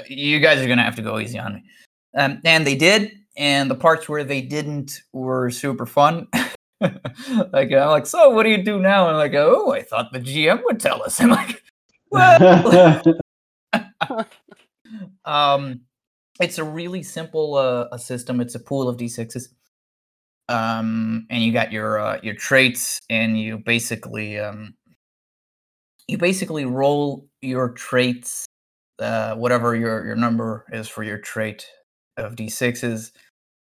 [0.08, 1.64] you guys are gonna have to go easy on me.
[2.18, 6.28] Um, and they did, and the parts where they didn't were super fun.
[6.82, 9.08] like I'm like, so what do you do now?
[9.08, 11.22] And like, oh, I thought the GM would tell us.
[11.22, 11.64] I'm like,
[12.12, 13.02] well,
[15.26, 15.82] um,
[16.40, 18.42] it's a really simple uh, a system.
[18.42, 19.50] It's a pool of d6s,
[20.50, 24.76] um, and you got your uh, your traits, and you basically um,
[26.08, 28.46] you basically roll your traits,
[29.00, 31.68] uh, whatever your your number is for your trait
[32.18, 33.12] of d6s,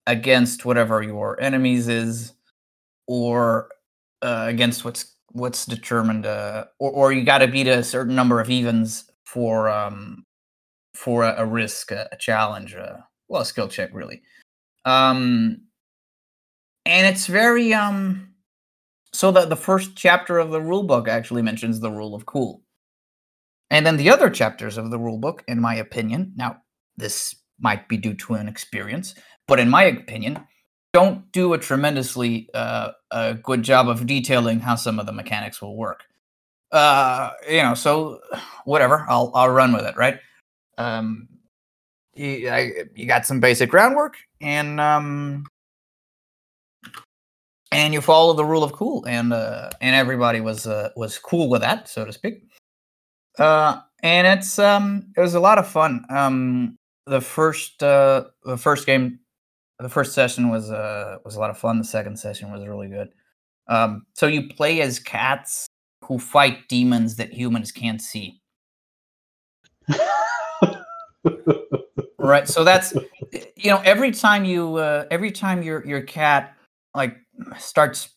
[0.07, 2.33] against whatever your enemies is,
[3.07, 3.69] or
[4.23, 8.41] uh, against what's what's determined, uh, or or you got to beat a certain number
[8.41, 10.25] of evens for um
[10.95, 14.23] for a, a risk, a, a challenge, uh, well, a skill check, really.
[14.85, 15.63] Um,
[16.85, 18.29] and it's very um.
[19.13, 22.63] So the the first chapter of the rule book actually mentions the rule of cool,
[23.71, 26.59] and then the other chapters of the rule book, in my opinion, now
[26.97, 29.15] this might be due to an experience,
[29.47, 30.47] but in my opinion,
[30.93, 35.63] don't do a tremendously uh, a good job of detailing how some of the mechanics
[35.63, 36.05] will work.
[36.73, 38.21] Uh, you know, so
[38.65, 40.19] whatever, I'll I'll run with it, right?
[40.79, 41.29] Um
[42.15, 45.47] you, I, you got some basic groundwork and um
[47.71, 51.49] and you follow the rule of cool and uh and everybody was uh was cool
[51.49, 52.45] with that so to speak.
[53.39, 56.05] Uh and it's um it was a lot of fun.
[56.11, 59.19] Um the first uh the first game
[59.79, 61.79] the first session was uh was a lot of fun.
[61.79, 63.09] The second session was really good.
[63.69, 65.67] Um so you play as cats
[66.05, 68.41] who fight demons that humans can't see
[72.19, 72.93] right so that's
[73.57, 76.57] you know every time you uh, every time your your cat
[76.95, 77.17] like
[77.59, 78.11] starts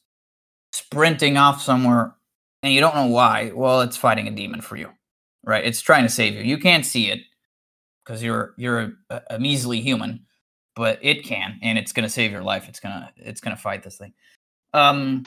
[0.72, 2.16] sprinting off somewhere
[2.64, 4.90] and you don't know why well it's fighting a demon for you
[5.46, 5.64] right?
[5.64, 6.42] It's trying to save you.
[6.42, 7.22] You can't see it
[8.04, 10.22] because you're you're a, a measly human
[10.76, 12.68] but it can and it's going to save your life.
[12.68, 14.14] It's going to it's going to fight this thing.
[14.74, 15.26] Um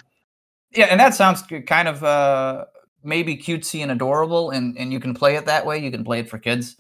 [0.73, 2.67] yeah and that sounds kind of uh
[3.03, 5.79] maybe cutesy and adorable and and you can play it that way.
[5.79, 6.77] You can play it for kids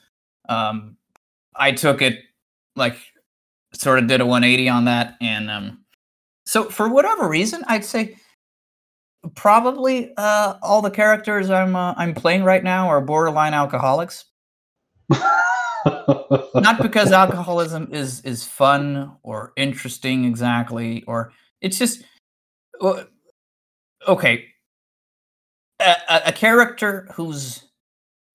[0.49, 0.97] um
[1.57, 2.19] I took it
[2.77, 2.97] like
[3.75, 5.85] sort of did a 180 on that and um
[6.47, 8.17] so for whatever reason I'd say
[9.35, 14.25] probably uh all the characters I'm uh, I'm playing right now are borderline alcoholics.
[15.11, 22.05] Not because alcoholism is is fun or interesting exactly or it's just
[24.07, 24.45] okay.
[25.81, 27.65] A, a- a character who's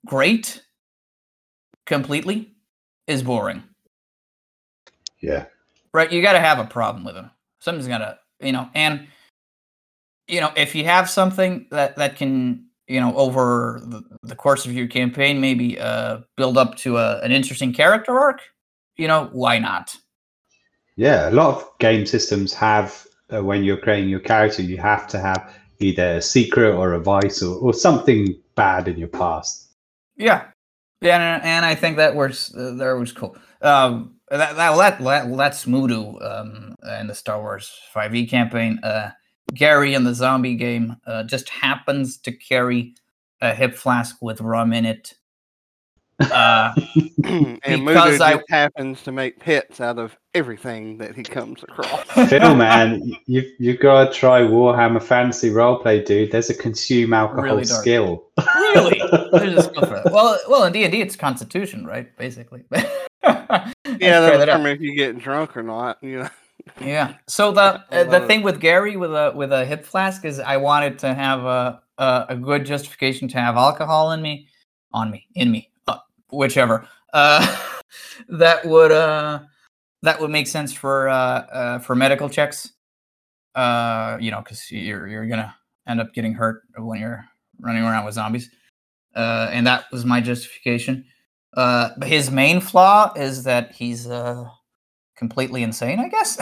[0.06, 0.62] great
[1.86, 2.54] completely
[3.08, 3.64] is boring.
[5.22, 5.46] Yeah.
[5.94, 6.12] right?
[6.12, 7.32] You got to have a problem with them
[7.64, 9.08] something's got to you know and
[10.28, 14.66] you know if you have something that that can you know over the, the course
[14.66, 18.42] of your campaign maybe uh build up to a, an interesting character arc
[18.98, 19.98] you know why not?
[20.96, 25.08] Yeah, a lot of game systems have uh, when you're creating your character, you have
[25.08, 29.70] to have either a secret or a vice or, or something bad in your past.
[30.18, 30.46] yeah
[31.04, 33.38] yeah and, and i think that was uh, that was cool.
[33.62, 38.80] Um that that that, that that's Mudu um in the star wars 5e campaign.
[38.84, 39.12] Uh
[39.54, 42.96] gary in the zombie game uh, just happens to carry
[43.42, 45.16] a hip flask with rum in it
[46.20, 46.74] uh
[47.24, 51.64] and Because Mudu I- just happens to make pits out of everything that he comes
[51.64, 52.04] across.
[52.30, 56.32] Phil, man, you've you've got to try Warhammer Fantasy Roleplay, dude.
[56.32, 58.26] There's a consume alcohol Really skill.
[58.76, 59.02] really
[59.32, 62.64] there's a skill for that well well in d&d it's constitution right basically
[63.24, 65.98] Yeah, yeah that'll determine if you get drunk or not.
[66.02, 66.30] You know.
[66.82, 67.16] Yeah.
[67.28, 68.28] So the uh, the it.
[68.28, 71.82] thing with Gary with a with a hip flask is I wanted to have a
[71.98, 74.48] a, a good justification to have alcohol in me,
[74.94, 75.70] on me, in me,
[76.34, 76.88] whichever.
[77.14, 77.58] Uh,
[78.30, 79.40] that would uh
[80.02, 82.72] that would make sense for uh, uh for medical checks.
[83.56, 85.56] Uh, you know, because you're you're gonna
[85.88, 87.24] end up getting hurt when you're
[87.60, 88.50] running around with zombies.
[89.16, 91.06] Uh, and that was my justification.
[91.54, 94.08] But his main flaw is that he's
[95.16, 96.00] completely insane.
[96.00, 96.38] I guess.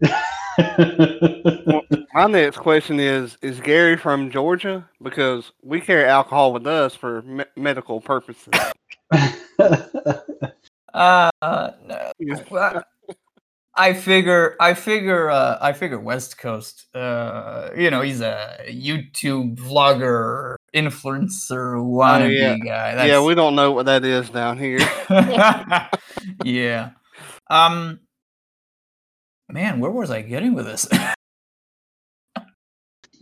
[2.14, 4.88] My next question is: Is Gary from Georgia?
[5.02, 8.52] Because we carry alcohol with us for me- medical purposes.
[10.94, 12.12] uh, no.
[12.50, 12.84] Well,
[13.74, 16.94] I figure, I figure, uh, I figure West Coast.
[16.94, 22.58] Uh, you know, he's a YouTube vlogger, influencer, wannabe Oh, yeah.
[22.94, 23.06] guy.
[23.06, 24.78] yeah, we don't know what that is down here.
[26.44, 26.90] yeah.
[27.48, 28.00] Um.
[29.48, 30.86] Man, where was I getting with this?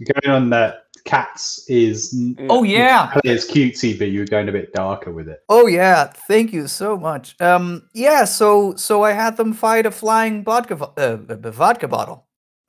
[0.05, 2.15] Going on that cats is
[2.49, 3.19] oh yeah.
[3.25, 5.41] it's cutesy, but you're going a bit darker with it.
[5.49, 6.05] Oh yeah.
[6.05, 7.37] Thank you so much.
[7.41, 7.89] Um.
[7.93, 8.25] Yeah.
[8.25, 12.27] So so I had them fight a flying vodka vo- uh, b- b- vodka bottle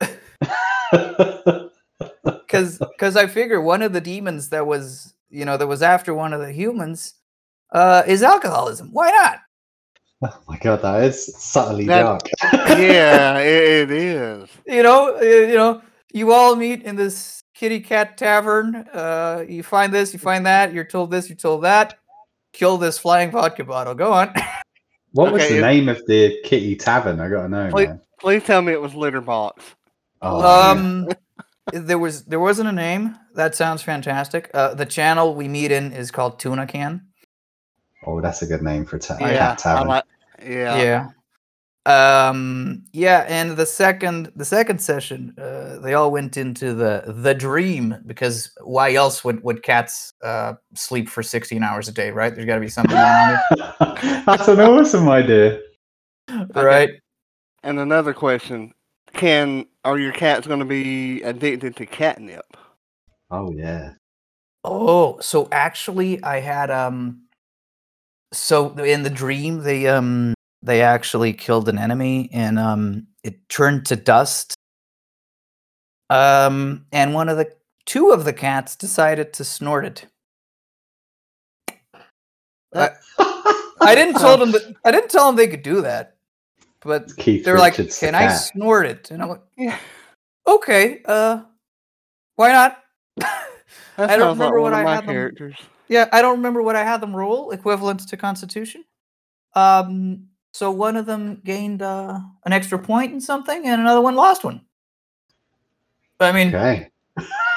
[0.90, 6.12] because because I figure one of the demons that was you know that was after
[6.14, 7.14] one of the humans
[7.72, 8.90] uh is alcoholism.
[8.92, 9.38] Why not?
[10.22, 12.22] oh my god, that is subtly That- dark.
[12.78, 14.48] yeah, it, it is.
[14.66, 18.74] you know, you know, you all meet in this kitty cat tavern.
[18.92, 20.72] Uh, you find this, you find that.
[20.72, 21.98] You're told this, you're told that.
[22.52, 23.94] Kill this flying vodka bottle.
[23.94, 24.32] Go on.
[25.14, 27.20] What was the if- name of the Kitty Tavern?
[27.20, 27.88] I gotta know, Wait.
[27.90, 28.00] man.
[28.18, 29.62] Please tell me it was litter box.
[30.22, 30.70] Oh, yeah.
[30.70, 31.08] um,
[31.86, 33.14] there was there wasn't a name.
[33.34, 34.50] That sounds fantastic.
[34.54, 37.08] Uh, the channel we meet in is called Tuna Can.
[38.06, 39.88] oh, that's a good name for a ta- Yeah, cat tavern.
[39.88, 40.04] like.
[40.42, 40.76] Yeah.
[40.82, 41.08] Yeah.
[41.84, 42.84] Um.
[42.92, 47.96] Yeah, and the second the second session, uh, they all went into the the dream
[48.06, 52.12] because why else would would cats uh sleep for sixteen hours a day?
[52.12, 52.32] Right?
[52.32, 53.40] There's got to be something going on.
[53.56, 54.22] there.
[54.26, 55.60] that's an awesome idea.
[56.54, 56.90] right?
[57.64, 58.72] And another question:
[59.12, 62.56] Can are your cats going to be addicted to catnip?
[63.32, 63.94] Oh yeah.
[64.64, 67.22] Oh, so actually, I had um.
[68.32, 73.86] So in the dream, they um they actually killed an enemy, and um it turned
[73.86, 74.54] to dust.
[76.10, 77.50] Um, and one of the
[77.86, 80.06] two of the cats decided to snort it.
[82.74, 84.74] I didn't tell them that.
[84.84, 86.16] I didn't tell them they could do that,
[86.82, 87.08] but
[87.44, 88.36] they were like, Richards the "Can I cat.
[88.36, 89.78] snort it?" And I'm like, Yeah.
[90.46, 91.42] "Okay, uh,
[92.36, 92.82] why not?"
[93.98, 95.14] I don't remember what I my had them-
[95.88, 98.84] Yeah, I don't remember what I had them roll equivalent to Constitution.
[99.54, 104.14] Um, so one of them gained uh, an extra point in something, and another one
[104.14, 104.60] lost one.
[106.20, 106.88] I mean, Okay.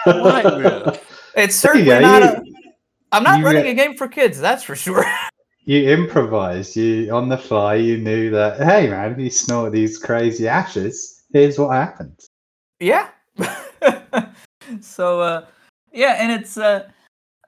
[0.05, 1.01] like
[1.35, 2.23] it's certainly go, not.
[2.23, 2.43] you- A,
[3.11, 5.05] I'm not you running re- a game for kids, that's for sure.
[5.67, 6.75] You improvised.
[6.75, 7.73] You on the fly.
[7.73, 8.61] You knew that.
[8.61, 12.27] Hey, man, if you snort these crazy ashes, here's what happens.
[12.79, 13.09] yeah.
[14.79, 15.45] so uh,
[15.91, 16.87] yeah, and it's uh,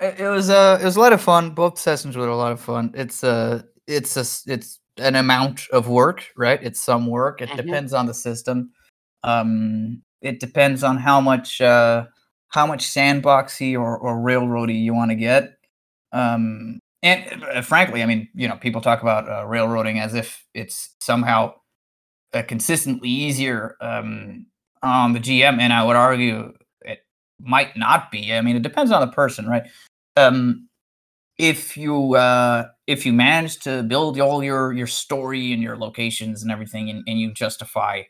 [0.02, 1.52] it it was uh, it was a lot of fun.
[1.52, 2.90] Both sessions were a lot of fun.
[2.96, 6.60] It's uh, it's a, it's an amount of work, right?
[6.64, 7.42] It's some work.
[7.42, 7.58] It Mhm.
[7.58, 8.72] depends on the system.
[9.24, 12.06] Um, it depends on how much uh,
[12.50, 15.56] how much sandboxy or, or railroady you want to get.
[16.14, 20.46] Um, and uh, frankly, I mean, you know, people talk about uh, railroading as if
[20.54, 21.54] it's somehow
[22.34, 24.46] uh, consistently easier um,
[24.84, 27.00] on the GM, and I would argue it
[27.40, 28.34] might not be.
[28.34, 29.64] I mean, it depends on the person, right?
[30.16, 30.67] Um,
[31.38, 36.42] if you uh, if you manage to build all your your story and your locations
[36.42, 38.04] and everything, and, and you justify,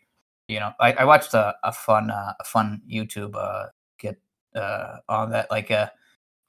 [0.48, 3.68] you know, I, I watched a, a fun uh, a fun YouTube uh,
[4.00, 4.18] get
[4.56, 5.90] uh, on that, like uh,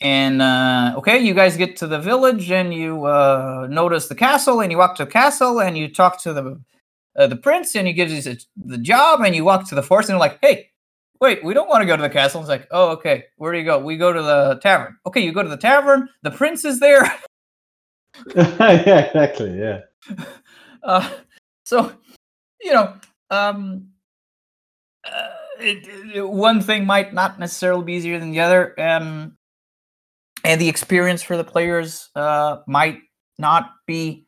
[0.01, 4.61] and uh, okay, you guys get to the village and you uh, notice the castle,
[4.61, 6.61] and you walk to the castle and you talk to the
[7.17, 10.09] uh, the prince, and he gives you the job, and you walk to the forest,
[10.09, 10.71] and they're like, hey.
[11.21, 12.41] Wait, we don't want to go to the castle.
[12.41, 13.25] It's like, oh, okay.
[13.37, 13.79] Where do you go?
[13.79, 14.97] We go to the tavern.
[15.07, 16.09] Okay, you go to the tavern.
[16.23, 17.03] The prince is there.
[18.37, 19.59] yeah, exactly.
[19.59, 19.81] Yeah.
[20.83, 21.11] Uh,
[21.65, 21.93] so,
[22.63, 22.95] you know,
[23.31, 23.89] um,
[25.05, 25.29] uh,
[25.61, 29.37] it, it- one thing might not necessarily be easier than the other, um,
[30.45, 33.01] and the experience for the players uh, might
[33.39, 34.27] not be.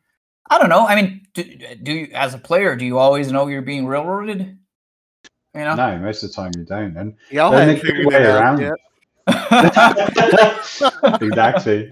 [0.49, 0.85] I don't know.
[0.85, 1.43] I mean, do,
[1.83, 4.57] do you, as a player, do you always know you're being railroaded?
[5.53, 6.95] You know, No, most of the time you don't.
[6.95, 8.59] And Y'all Then the good way around.
[8.61, 8.73] yet.
[11.21, 11.91] exactly.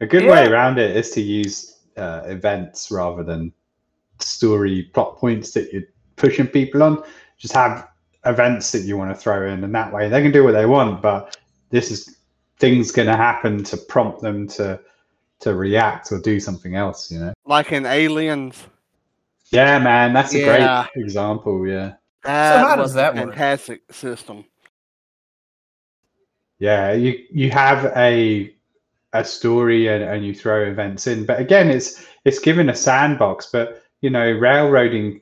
[0.00, 0.30] A good Yeah.
[0.30, 3.52] way around it is to use uh, events rather than
[4.20, 5.82] story plot points that you're
[6.16, 7.02] pushing people on.
[7.36, 7.88] Just have
[8.24, 10.66] events that you want to throw in, and that way they can do what they
[10.66, 11.02] want.
[11.02, 11.36] But
[11.70, 12.18] this is
[12.58, 14.80] things going to happen to prompt them to
[15.40, 17.10] to react or do something else.
[17.10, 17.32] You know?
[17.44, 18.66] Like in Aliens.
[19.50, 20.86] Yeah, man, that's a Yeah.
[20.94, 21.66] great example.
[21.66, 21.94] Yeah,
[22.24, 23.36] That how was does that a work?
[23.36, 24.46] fantastic system.
[26.58, 26.92] yeah.
[26.92, 28.54] You you have a
[29.12, 31.24] a story and, and you throw events in.
[31.26, 33.48] But again, it's it's given a sandbox.
[33.52, 35.20] But you know, railroading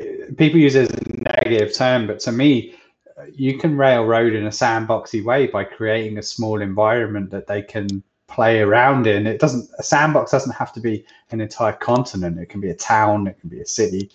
[0.00, 0.06] eh,
[0.36, 2.74] people use it as a negative term, but to me,
[3.18, 7.62] eh, you can railroad in a sandboxy way by creating a small environment that they
[7.62, 9.26] can play around in.
[9.26, 12.38] It doesn't a sandbox doesn't have to be an entire continent.
[12.38, 13.26] It can be a town.
[13.26, 14.10] It can be a city.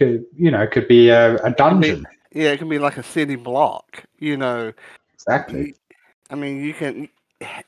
[0.00, 0.62] Could you know?
[0.62, 2.06] It could be a, a dungeon.
[2.32, 4.04] Be, yeah, it can be like a city block.
[4.18, 4.72] You know,
[5.14, 5.74] exactly.
[6.30, 7.08] I mean, you can.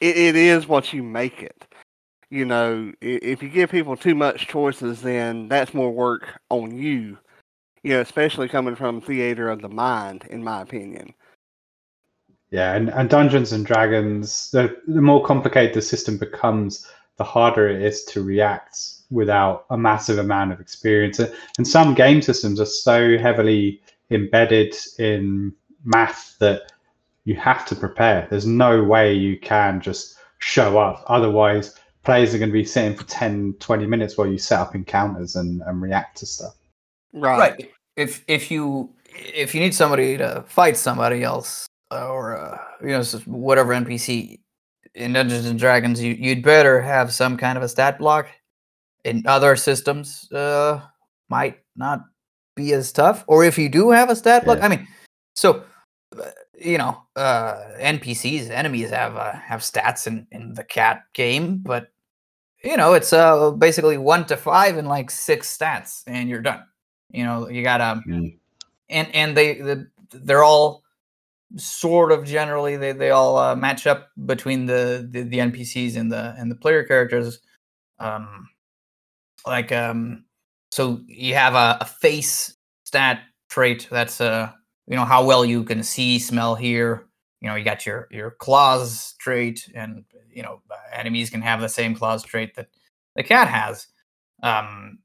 [0.00, 1.66] It, it is what you make it.
[2.30, 7.18] You know, if you give people too much choices, then that's more work on you
[7.82, 11.14] you know, especially coming from theater of the mind, in my opinion.
[12.50, 17.68] Yeah, and, and Dungeons and Dragons, the, the more complicated the system becomes, the harder
[17.68, 18.78] it is to react
[19.12, 21.20] without a massive amount of experience.
[21.58, 25.52] And some game systems are so heavily embedded in
[25.84, 26.72] math that
[27.24, 28.26] you have to prepare.
[28.30, 31.04] There's no way you can just show up.
[31.06, 34.74] Otherwise, players are going to be sitting for 10, 20 minutes while you set up
[34.74, 36.54] encounters and, and react to stuff.
[37.12, 37.38] Right.
[37.38, 37.70] Right.
[37.96, 43.02] If if you if you need somebody to fight somebody else or uh, you know
[43.26, 44.40] whatever NPC
[44.94, 48.28] in Dungeons and Dragons, you you'd better have some kind of a stat block.
[49.05, 50.80] In other systems, uh,
[51.28, 52.05] might not
[52.55, 53.24] be as tough.
[53.26, 54.66] Or if you do have a stat block, yeah.
[54.66, 54.88] I mean,
[55.34, 55.64] so
[56.18, 61.59] uh, you know, uh, NPCs, enemies have uh, have stats in in the cat game,
[61.59, 61.88] but
[62.62, 66.62] you know, it's uh basically one to five and like six stats, and you're done.
[67.11, 68.36] You know, you got um, mm.
[68.88, 70.82] and and they the, they're all
[71.57, 76.11] sort of generally they they all uh, match up between the, the, the NPCs and
[76.11, 77.40] the and the player characters.
[77.98, 78.48] Um,
[79.47, 80.24] like um,
[80.70, 84.51] so you have a, a face stat trait that's uh
[84.86, 87.07] you know how well you can see, smell, hear.
[87.40, 90.61] You know, you got your your claws trait, and you know
[90.93, 92.68] enemies can have the same claws trait that
[93.16, 93.86] the cat has.
[94.43, 94.99] Um,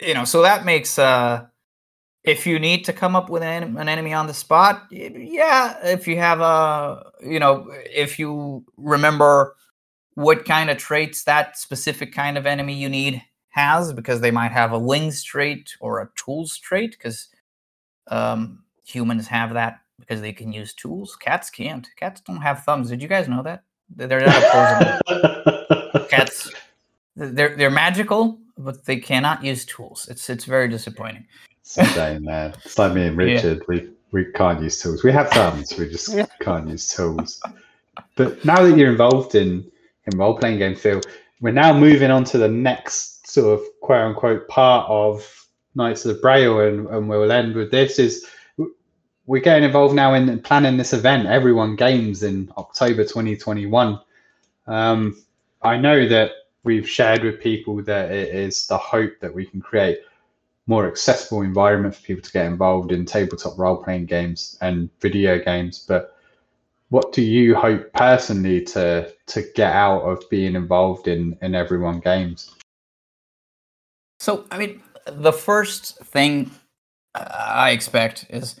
[0.00, 1.46] you know, so that makes uh
[2.24, 6.08] if you need to come up with an, an enemy on the spot, yeah, if
[6.08, 9.54] you have a, you know, if you remember
[10.14, 13.22] what kind of traits that specific kind of enemy you need
[13.54, 17.28] has, because they might have a wings trait or a tools trait, because
[18.08, 21.16] um, humans have that because they can use tools.
[21.16, 21.88] Cats can't.
[21.96, 22.90] Cats don't have thumbs.
[22.90, 23.62] Did you guys know that?
[23.94, 26.06] They're not opposable.
[26.08, 26.50] Cats,
[27.16, 30.08] they're they're magical, but they cannot use tools.
[30.10, 31.26] It's it's very disappointing.
[31.62, 32.54] Same man.
[32.64, 33.58] It's like me and Richard.
[33.58, 33.64] Yeah.
[33.68, 35.04] We we can't use tools.
[35.04, 35.72] We have thumbs.
[35.78, 36.26] We just yeah.
[36.40, 37.40] can't use tools.
[38.16, 39.70] But now that you're involved in
[40.06, 41.00] in role playing game, Phil,
[41.40, 46.14] we're now moving on to the next sort of quote unquote part of Knights of
[46.14, 47.98] the Braille, and, and we'll end with this.
[47.98, 48.26] Is
[49.26, 54.00] we're getting involved now in planning this event, Everyone Games, in October 2021.
[54.66, 55.22] Um,
[55.62, 56.30] I know that
[56.62, 59.98] we've shared with people that it is the hope that we can create
[60.66, 65.38] more accessible environment for people to get involved in tabletop role playing games and video
[65.38, 66.16] games but
[66.88, 72.00] what do you hope personally to to get out of being involved in in everyone
[72.00, 72.54] games
[74.24, 76.50] so i mean the first thing
[77.14, 78.56] i expect is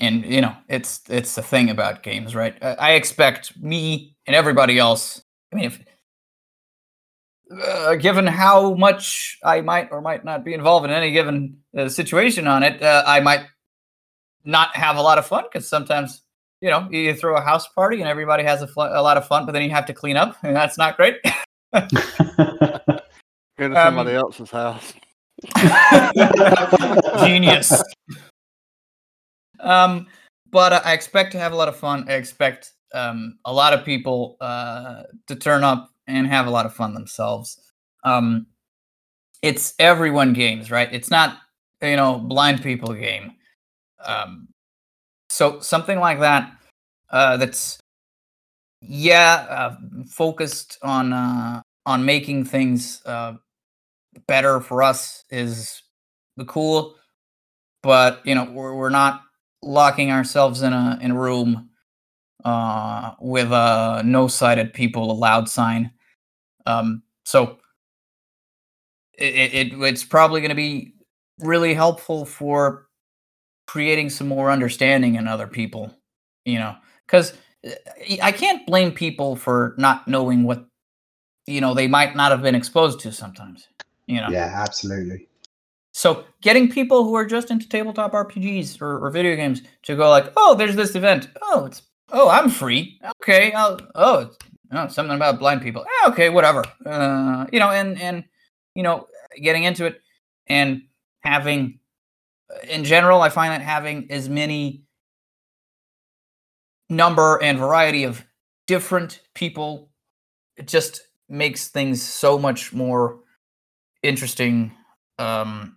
[0.00, 4.78] and you know it's it's the thing about games right i expect me and everybody
[4.78, 5.80] else i mean if
[7.62, 11.88] uh, given how much I might or might not be involved in any given uh,
[11.88, 13.46] situation on it, uh, I might
[14.44, 16.22] not have a lot of fun because sometimes
[16.62, 19.26] you know you throw a house party and everybody has a, fl- a lot of
[19.26, 21.16] fun, but then you have to clean up, and that's not great.
[23.56, 24.94] Go to somebody um, else's house.
[27.24, 27.82] Genius.
[29.60, 30.06] Um,
[30.50, 32.06] but I expect to have a lot of fun.
[32.08, 36.66] I expect um, a lot of people uh, to turn up and have a lot
[36.66, 37.60] of fun themselves.
[38.04, 38.46] Um,
[39.42, 40.88] it's everyone games, right?
[40.92, 41.38] It's not
[41.82, 43.32] you know blind people game.
[44.04, 44.48] Um,
[45.28, 46.52] so something like that
[47.10, 47.78] uh, that's
[48.80, 49.76] yeah uh,
[50.08, 53.34] focused on uh, on making things uh,
[54.26, 55.82] better for us is
[56.36, 56.96] the cool,
[57.82, 59.22] but you know we're we're not
[59.62, 61.70] locking ourselves in a in a room
[62.44, 65.90] uh, with a no sighted people allowed sign.
[66.66, 67.58] Um, so
[69.18, 70.94] it, it it's probably going to be
[71.40, 72.86] really helpful for
[73.66, 75.90] creating some more understanding in other people,
[76.44, 77.34] you know, because
[77.64, 80.66] eh, I can't blame people for not knowing what
[81.46, 83.68] you know they might not have been exposed to sometimes.
[84.06, 84.28] You know.
[84.30, 85.28] Yeah, absolutely.
[85.92, 90.10] So getting people who are just into tabletop RPGs or, or video games to go
[90.10, 91.28] like, oh, there's this event.
[91.40, 93.00] Oh, it's oh, I'm free.
[93.22, 93.52] Okay.
[93.52, 94.30] I'll, oh,
[94.72, 95.82] oh, something about blind people.
[95.82, 96.64] Eh, okay, whatever.
[96.84, 98.24] Uh, you know, and and
[98.74, 99.06] you know,
[99.40, 100.00] getting into it
[100.48, 100.82] and
[101.20, 101.78] having,
[102.68, 104.82] in general, I find that having as many
[106.90, 108.24] number and variety of
[108.66, 109.90] different people
[110.56, 113.20] it just makes things so much more
[114.04, 114.72] interesting
[115.18, 115.76] um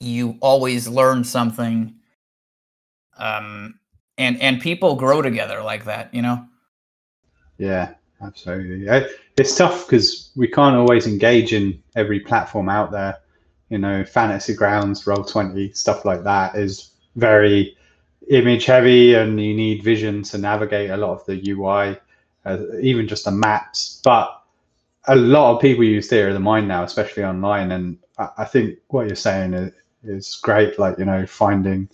[0.00, 1.94] you always learn something
[3.16, 3.78] um
[4.16, 6.44] and and people grow together like that you know
[7.58, 8.86] Yeah, absolutely.
[9.36, 13.18] It's tough because we can't always engage in every platform out there.
[13.68, 17.76] You know, Fantasy Grounds, Roll Twenty, stuff like that is very
[18.30, 21.98] image heavy, and you need vision to navigate a lot of the UI,
[22.46, 24.00] uh, even just the maps.
[24.02, 24.37] But
[25.08, 28.44] a lot of people use theater of the mind now, especially online, and I, I
[28.44, 29.72] think what you're saying is,
[30.04, 30.78] is great.
[30.78, 31.88] Like you know, finding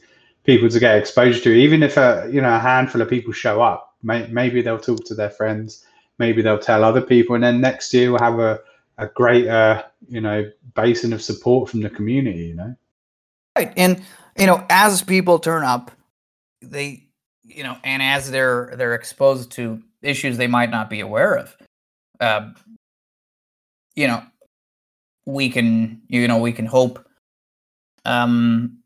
[0.44, 3.62] people to get exposure to, even if a you know a handful of people show
[3.62, 5.86] up, may, maybe they'll talk to their friends,
[6.18, 8.60] maybe they'll tell other people, and then next year we'll have a
[8.98, 12.46] a greater you know basin of support from the community.
[12.46, 12.76] You know.
[13.56, 14.02] right and
[14.38, 15.90] you know as people turn up
[16.62, 17.08] they
[17.44, 21.56] you know and as they're they're exposed to issues they might not be aware of
[22.20, 22.54] um
[23.96, 24.22] you know
[25.26, 27.04] we can you know we can hope
[28.04, 28.78] um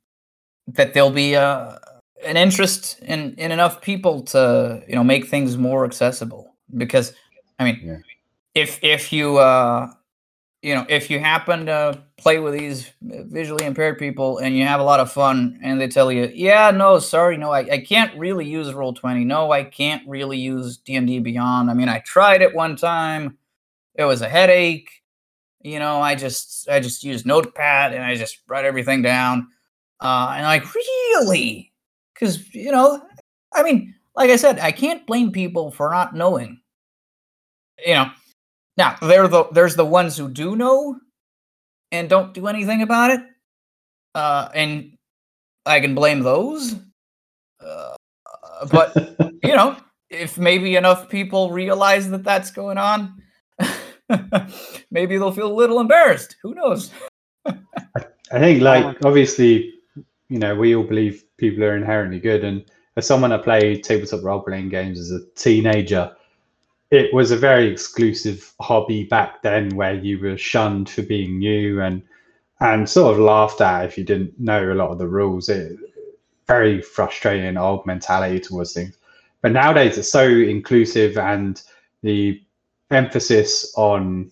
[0.68, 1.80] that there'll be a
[2.26, 6.54] an interest in in enough people to you know make things more accessible.
[6.76, 7.14] Because
[7.58, 7.96] i mean Yeah.
[8.54, 9.90] if if you uh
[10.62, 14.80] you know if you happen to play with these visually impaired people and you have
[14.80, 18.16] a lot of fun and they tell you yeah no sorry no i, I can't
[18.18, 21.70] really use roll 20 no i can't really use d&d beyond.
[21.70, 23.38] I mean i tried it one time.
[23.94, 24.97] It was a headache
[25.62, 29.48] you know i just i just used notepad and i just write everything down
[30.00, 31.72] uh and like really?
[32.14, 33.02] Because you know
[33.54, 36.60] i mean like i said i can't blame people for not knowing.
[37.84, 38.10] You know
[38.76, 40.98] now there the there's the ones who do know
[41.92, 43.20] and don't do anything about it
[44.14, 44.96] uh and
[45.66, 46.76] i can blame those
[47.60, 47.96] uh,
[48.70, 48.94] but
[49.42, 49.76] you know
[50.10, 53.20] if maybe enough people realize that that's going on
[54.90, 56.90] maybe they'll feel a little embarrassed who knows
[58.30, 59.74] I think, like, obviously,
[60.28, 62.44] you know, we all believe people are inherently good.
[62.44, 62.64] And
[62.96, 66.14] as someone that played tabletop role playing games as a teenager,
[66.90, 71.80] it was a very exclusive hobby back then where you were shunned for being new
[71.80, 72.02] and
[72.60, 75.48] and sort of laughed at if you didn't know a lot of the rules.
[75.48, 75.78] It
[76.48, 78.96] very frustrating old mentality towards things.
[79.42, 81.62] But nowadays it's so inclusive and
[82.02, 82.42] the
[82.90, 84.30] emphasis on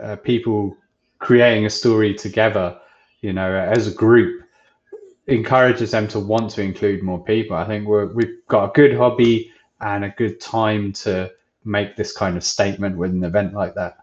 [0.00, 0.76] uh, people
[1.18, 2.78] creating a story together,
[3.20, 4.42] you know, as a group
[5.26, 7.56] encourages them to want to include more people.
[7.56, 9.50] I think we're, we've got a good hobby
[9.80, 11.30] and a good time to
[11.64, 13.96] make this kind of statement with an event like that.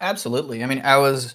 [0.00, 0.62] Absolutely.
[0.62, 1.34] I mean, I was,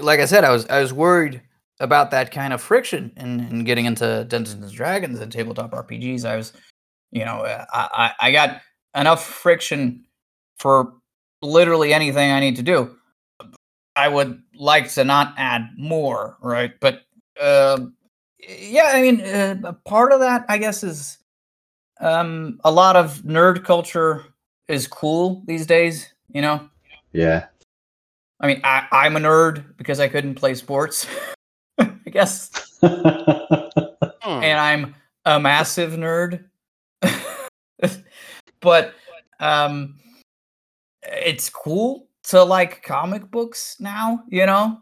[0.00, 1.42] like I said, I was I was worried
[1.78, 6.24] about that kind of friction in, in getting into Dungeons and Dragons and tabletop RPGs.
[6.24, 6.52] I was,
[7.12, 8.60] you know, uh, I I I got
[8.94, 10.04] enough friction
[10.60, 10.92] for
[11.42, 12.94] literally anything I need to do.
[13.96, 16.72] I would like to not add more, right?
[16.80, 17.02] But
[17.40, 17.86] uh,
[18.38, 21.18] yeah, I mean, uh, part of that, I guess, is
[22.00, 24.26] um, a lot of nerd culture
[24.68, 26.12] is cool these days.
[26.32, 26.68] You know,
[27.12, 27.46] Yeah.
[28.38, 31.06] I mean, I, I'm a nerd because I couldn't play sports,
[31.78, 34.94] I guess, and I'm
[35.26, 36.44] a massive nerd.
[38.60, 38.94] but
[39.40, 39.98] um,
[41.10, 44.78] it's cool to like comic books now, you know,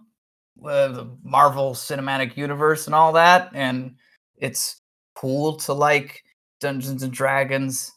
[0.65, 3.97] uh, the Marvel Cinematic Universe and all that, and
[4.37, 4.81] it's
[5.15, 6.23] cool to like
[6.61, 7.93] Dungeons and Dragons.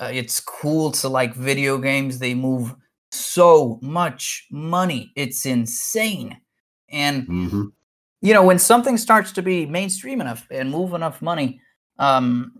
[0.00, 2.18] Uh, it's cool to like video games.
[2.18, 2.74] They move
[3.10, 5.12] so much money.
[5.16, 6.38] It's insane.
[6.90, 7.64] And hmm
[8.22, 11.60] you know, when something starts to be mainstream enough and move enough money,
[11.98, 12.52] um,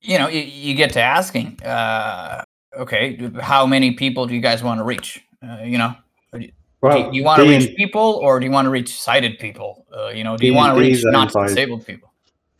[0.00, 2.42] you know, you, you get to asking, uh,
[2.78, 5.22] okay, how many people do you guys want to reach?
[5.42, 5.94] Uh, you know,
[6.32, 6.48] do
[6.80, 9.86] Well, do you want to reach people or do you want to reach sighted people?
[9.94, 12.08] Uh, you know, do you want to reach not disabled people?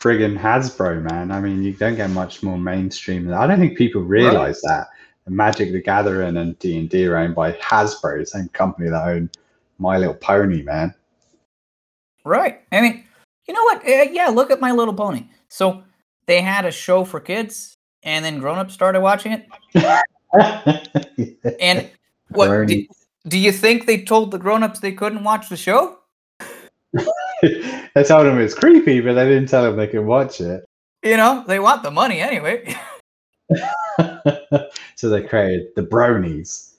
[0.00, 1.30] friggin' Hasbro, man.
[1.30, 3.24] I mean, you don't get much more mainstream.
[3.24, 4.88] than I don't think people realize that.
[5.26, 9.08] Magic the Gathering and D and D are owned by Hasbro, the same company that
[9.08, 9.28] own
[9.78, 10.94] My Little Pony, man.
[12.24, 12.62] Right.
[12.72, 13.04] I mean,
[13.46, 13.86] you know what?
[13.86, 15.26] Uh, yeah, look at My Little Pony.
[15.48, 15.82] So
[16.24, 19.46] they had a show for kids, and then grown-ups started watching it.
[21.60, 21.90] And
[22.28, 22.86] what do,
[23.26, 25.98] do you think they told the grown-ups they couldn't watch the show?
[27.42, 30.64] they told them it's creepy, but they didn't tell them they can watch it.
[31.02, 32.76] You know, they want the money anyway.
[34.96, 36.74] so they created the bronies.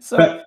[0.00, 0.46] So But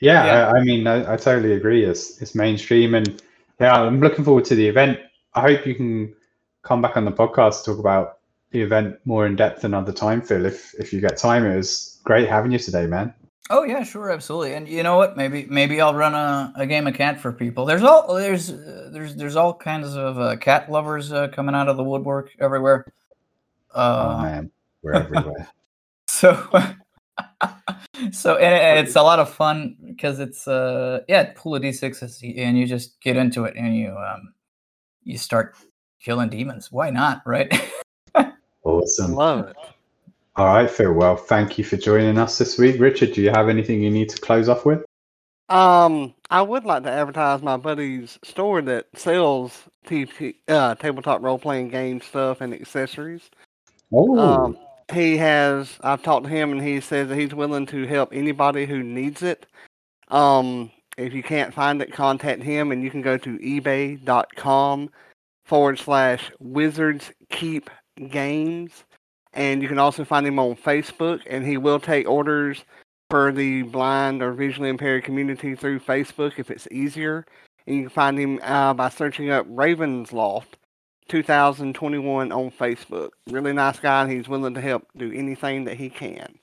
[0.00, 0.48] yeah, Yeah.
[0.48, 1.84] I, I mean, I, I totally agree.
[1.84, 3.22] It's it's mainstream, and
[3.60, 4.98] yeah, I'm looking forward to the event.
[5.34, 6.14] I hope you can
[6.62, 8.18] come back on the podcast to talk about
[8.52, 10.46] the event more in depth another time, Phil.
[10.46, 13.12] If if you get time, it was great having you today, man.
[13.50, 14.54] Oh yeah, sure, absolutely.
[14.54, 15.16] And you know what?
[15.16, 17.64] Maybe maybe I'll run a, a game of cat for people.
[17.64, 21.68] There's all there's uh, there's there's all kinds of uh, cat lovers uh, coming out
[21.68, 22.92] of the woodwork everywhere.
[23.74, 24.50] Uh, oh man,
[24.82, 25.48] we're everywhere.
[26.08, 26.34] So
[28.12, 32.38] so and, and it's a lot of fun because it's uh yeah pool of d6s
[32.38, 34.34] and you just get into it and you um
[35.04, 35.56] you start
[36.00, 36.70] killing demons.
[36.70, 37.52] Why not, right?
[38.64, 39.14] Awesome.
[39.14, 39.56] Love it.
[40.36, 40.92] All right, Phil.
[40.92, 42.80] Well, thank you for joining us this week.
[42.80, 44.84] Richard, do you have anything you need to close off with?
[45.48, 51.38] Um, I would like to advertise my buddy's store that sells TP, uh, tabletop role
[51.38, 53.30] playing game stuff and accessories.
[53.92, 54.58] Oh, Um,
[54.94, 55.78] he has.
[55.82, 59.22] I've talked to him, and he says that he's willing to help anybody who needs
[59.22, 59.44] it.
[60.08, 64.90] Um, if you can't find it, contact him, and you can go to eBay.com
[65.44, 67.68] forward slash Wizards Keep
[68.08, 68.84] Games,
[69.34, 72.64] and you can also find him on Facebook, and he will take orders
[73.10, 77.26] for the blind or visually impaired community through Facebook if it's easier.
[77.66, 80.56] And you can find him uh, by searching up Ravens Loft
[81.08, 83.10] 2021 on Facebook.
[83.28, 86.38] Really nice guy, and he's willing to help do anything that he can.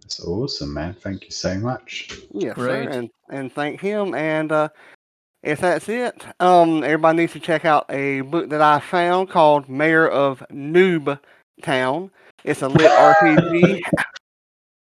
[0.00, 0.94] that's awesome, man.
[0.94, 2.10] Thank you so much.
[2.32, 2.84] Yes, Great.
[2.84, 2.90] sir.
[2.90, 4.14] And and thank him.
[4.14, 4.68] And uh,
[5.42, 9.68] if that's it, um, everybody needs to check out a book that I found called
[9.68, 11.18] Mayor of Noob
[11.62, 12.10] Town.
[12.44, 13.80] It's a lit RPG,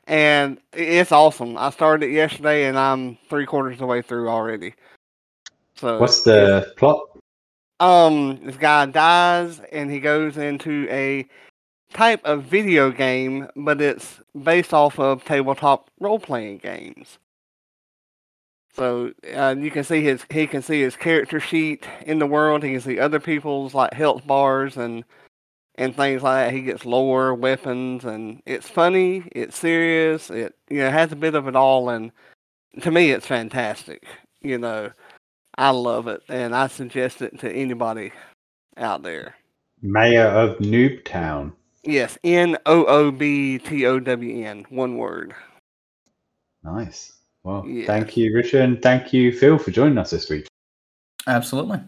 [0.07, 1.57] and it's awesome.
[1.57, 4.73] I started it yesterday, and I'm three quarters of the way through already.
[5.75, 7.07] So What's the plot?
[7.81, 11.27] um this guy dies and he goes into a
[11.91, 17.17] type of video game but it's based off of tabletop role-playing games
[18.75, 22.63] so uh, you can see his he can see his character sheet in the world
[22.63, 25.03] he can see other people's like health bars and
[25.75, 30.77] and things like that he gets lore weapons and it's funny it's serious it you
[30.77, 32.11] know has a bit of it all and
[32.81, 34.05] to me it's fantastic
[34.41, 34.89] you know
[35.57, 38.11] I love it, and I suggest it to anybody
[38.77, 39.35] out there.
[39.81, 41.53] Mayor of Noobtown.
[41.83, 45.33] Yes, N O O B T O W N, one word.
[46.63, 47.13] Nice.
[47.43, 47.87] Well, Yeah.
[47.87, 50.47] thank you, Richard, and thank you, Phil, for joining us this week.
[51.27, 51.79] absolutely.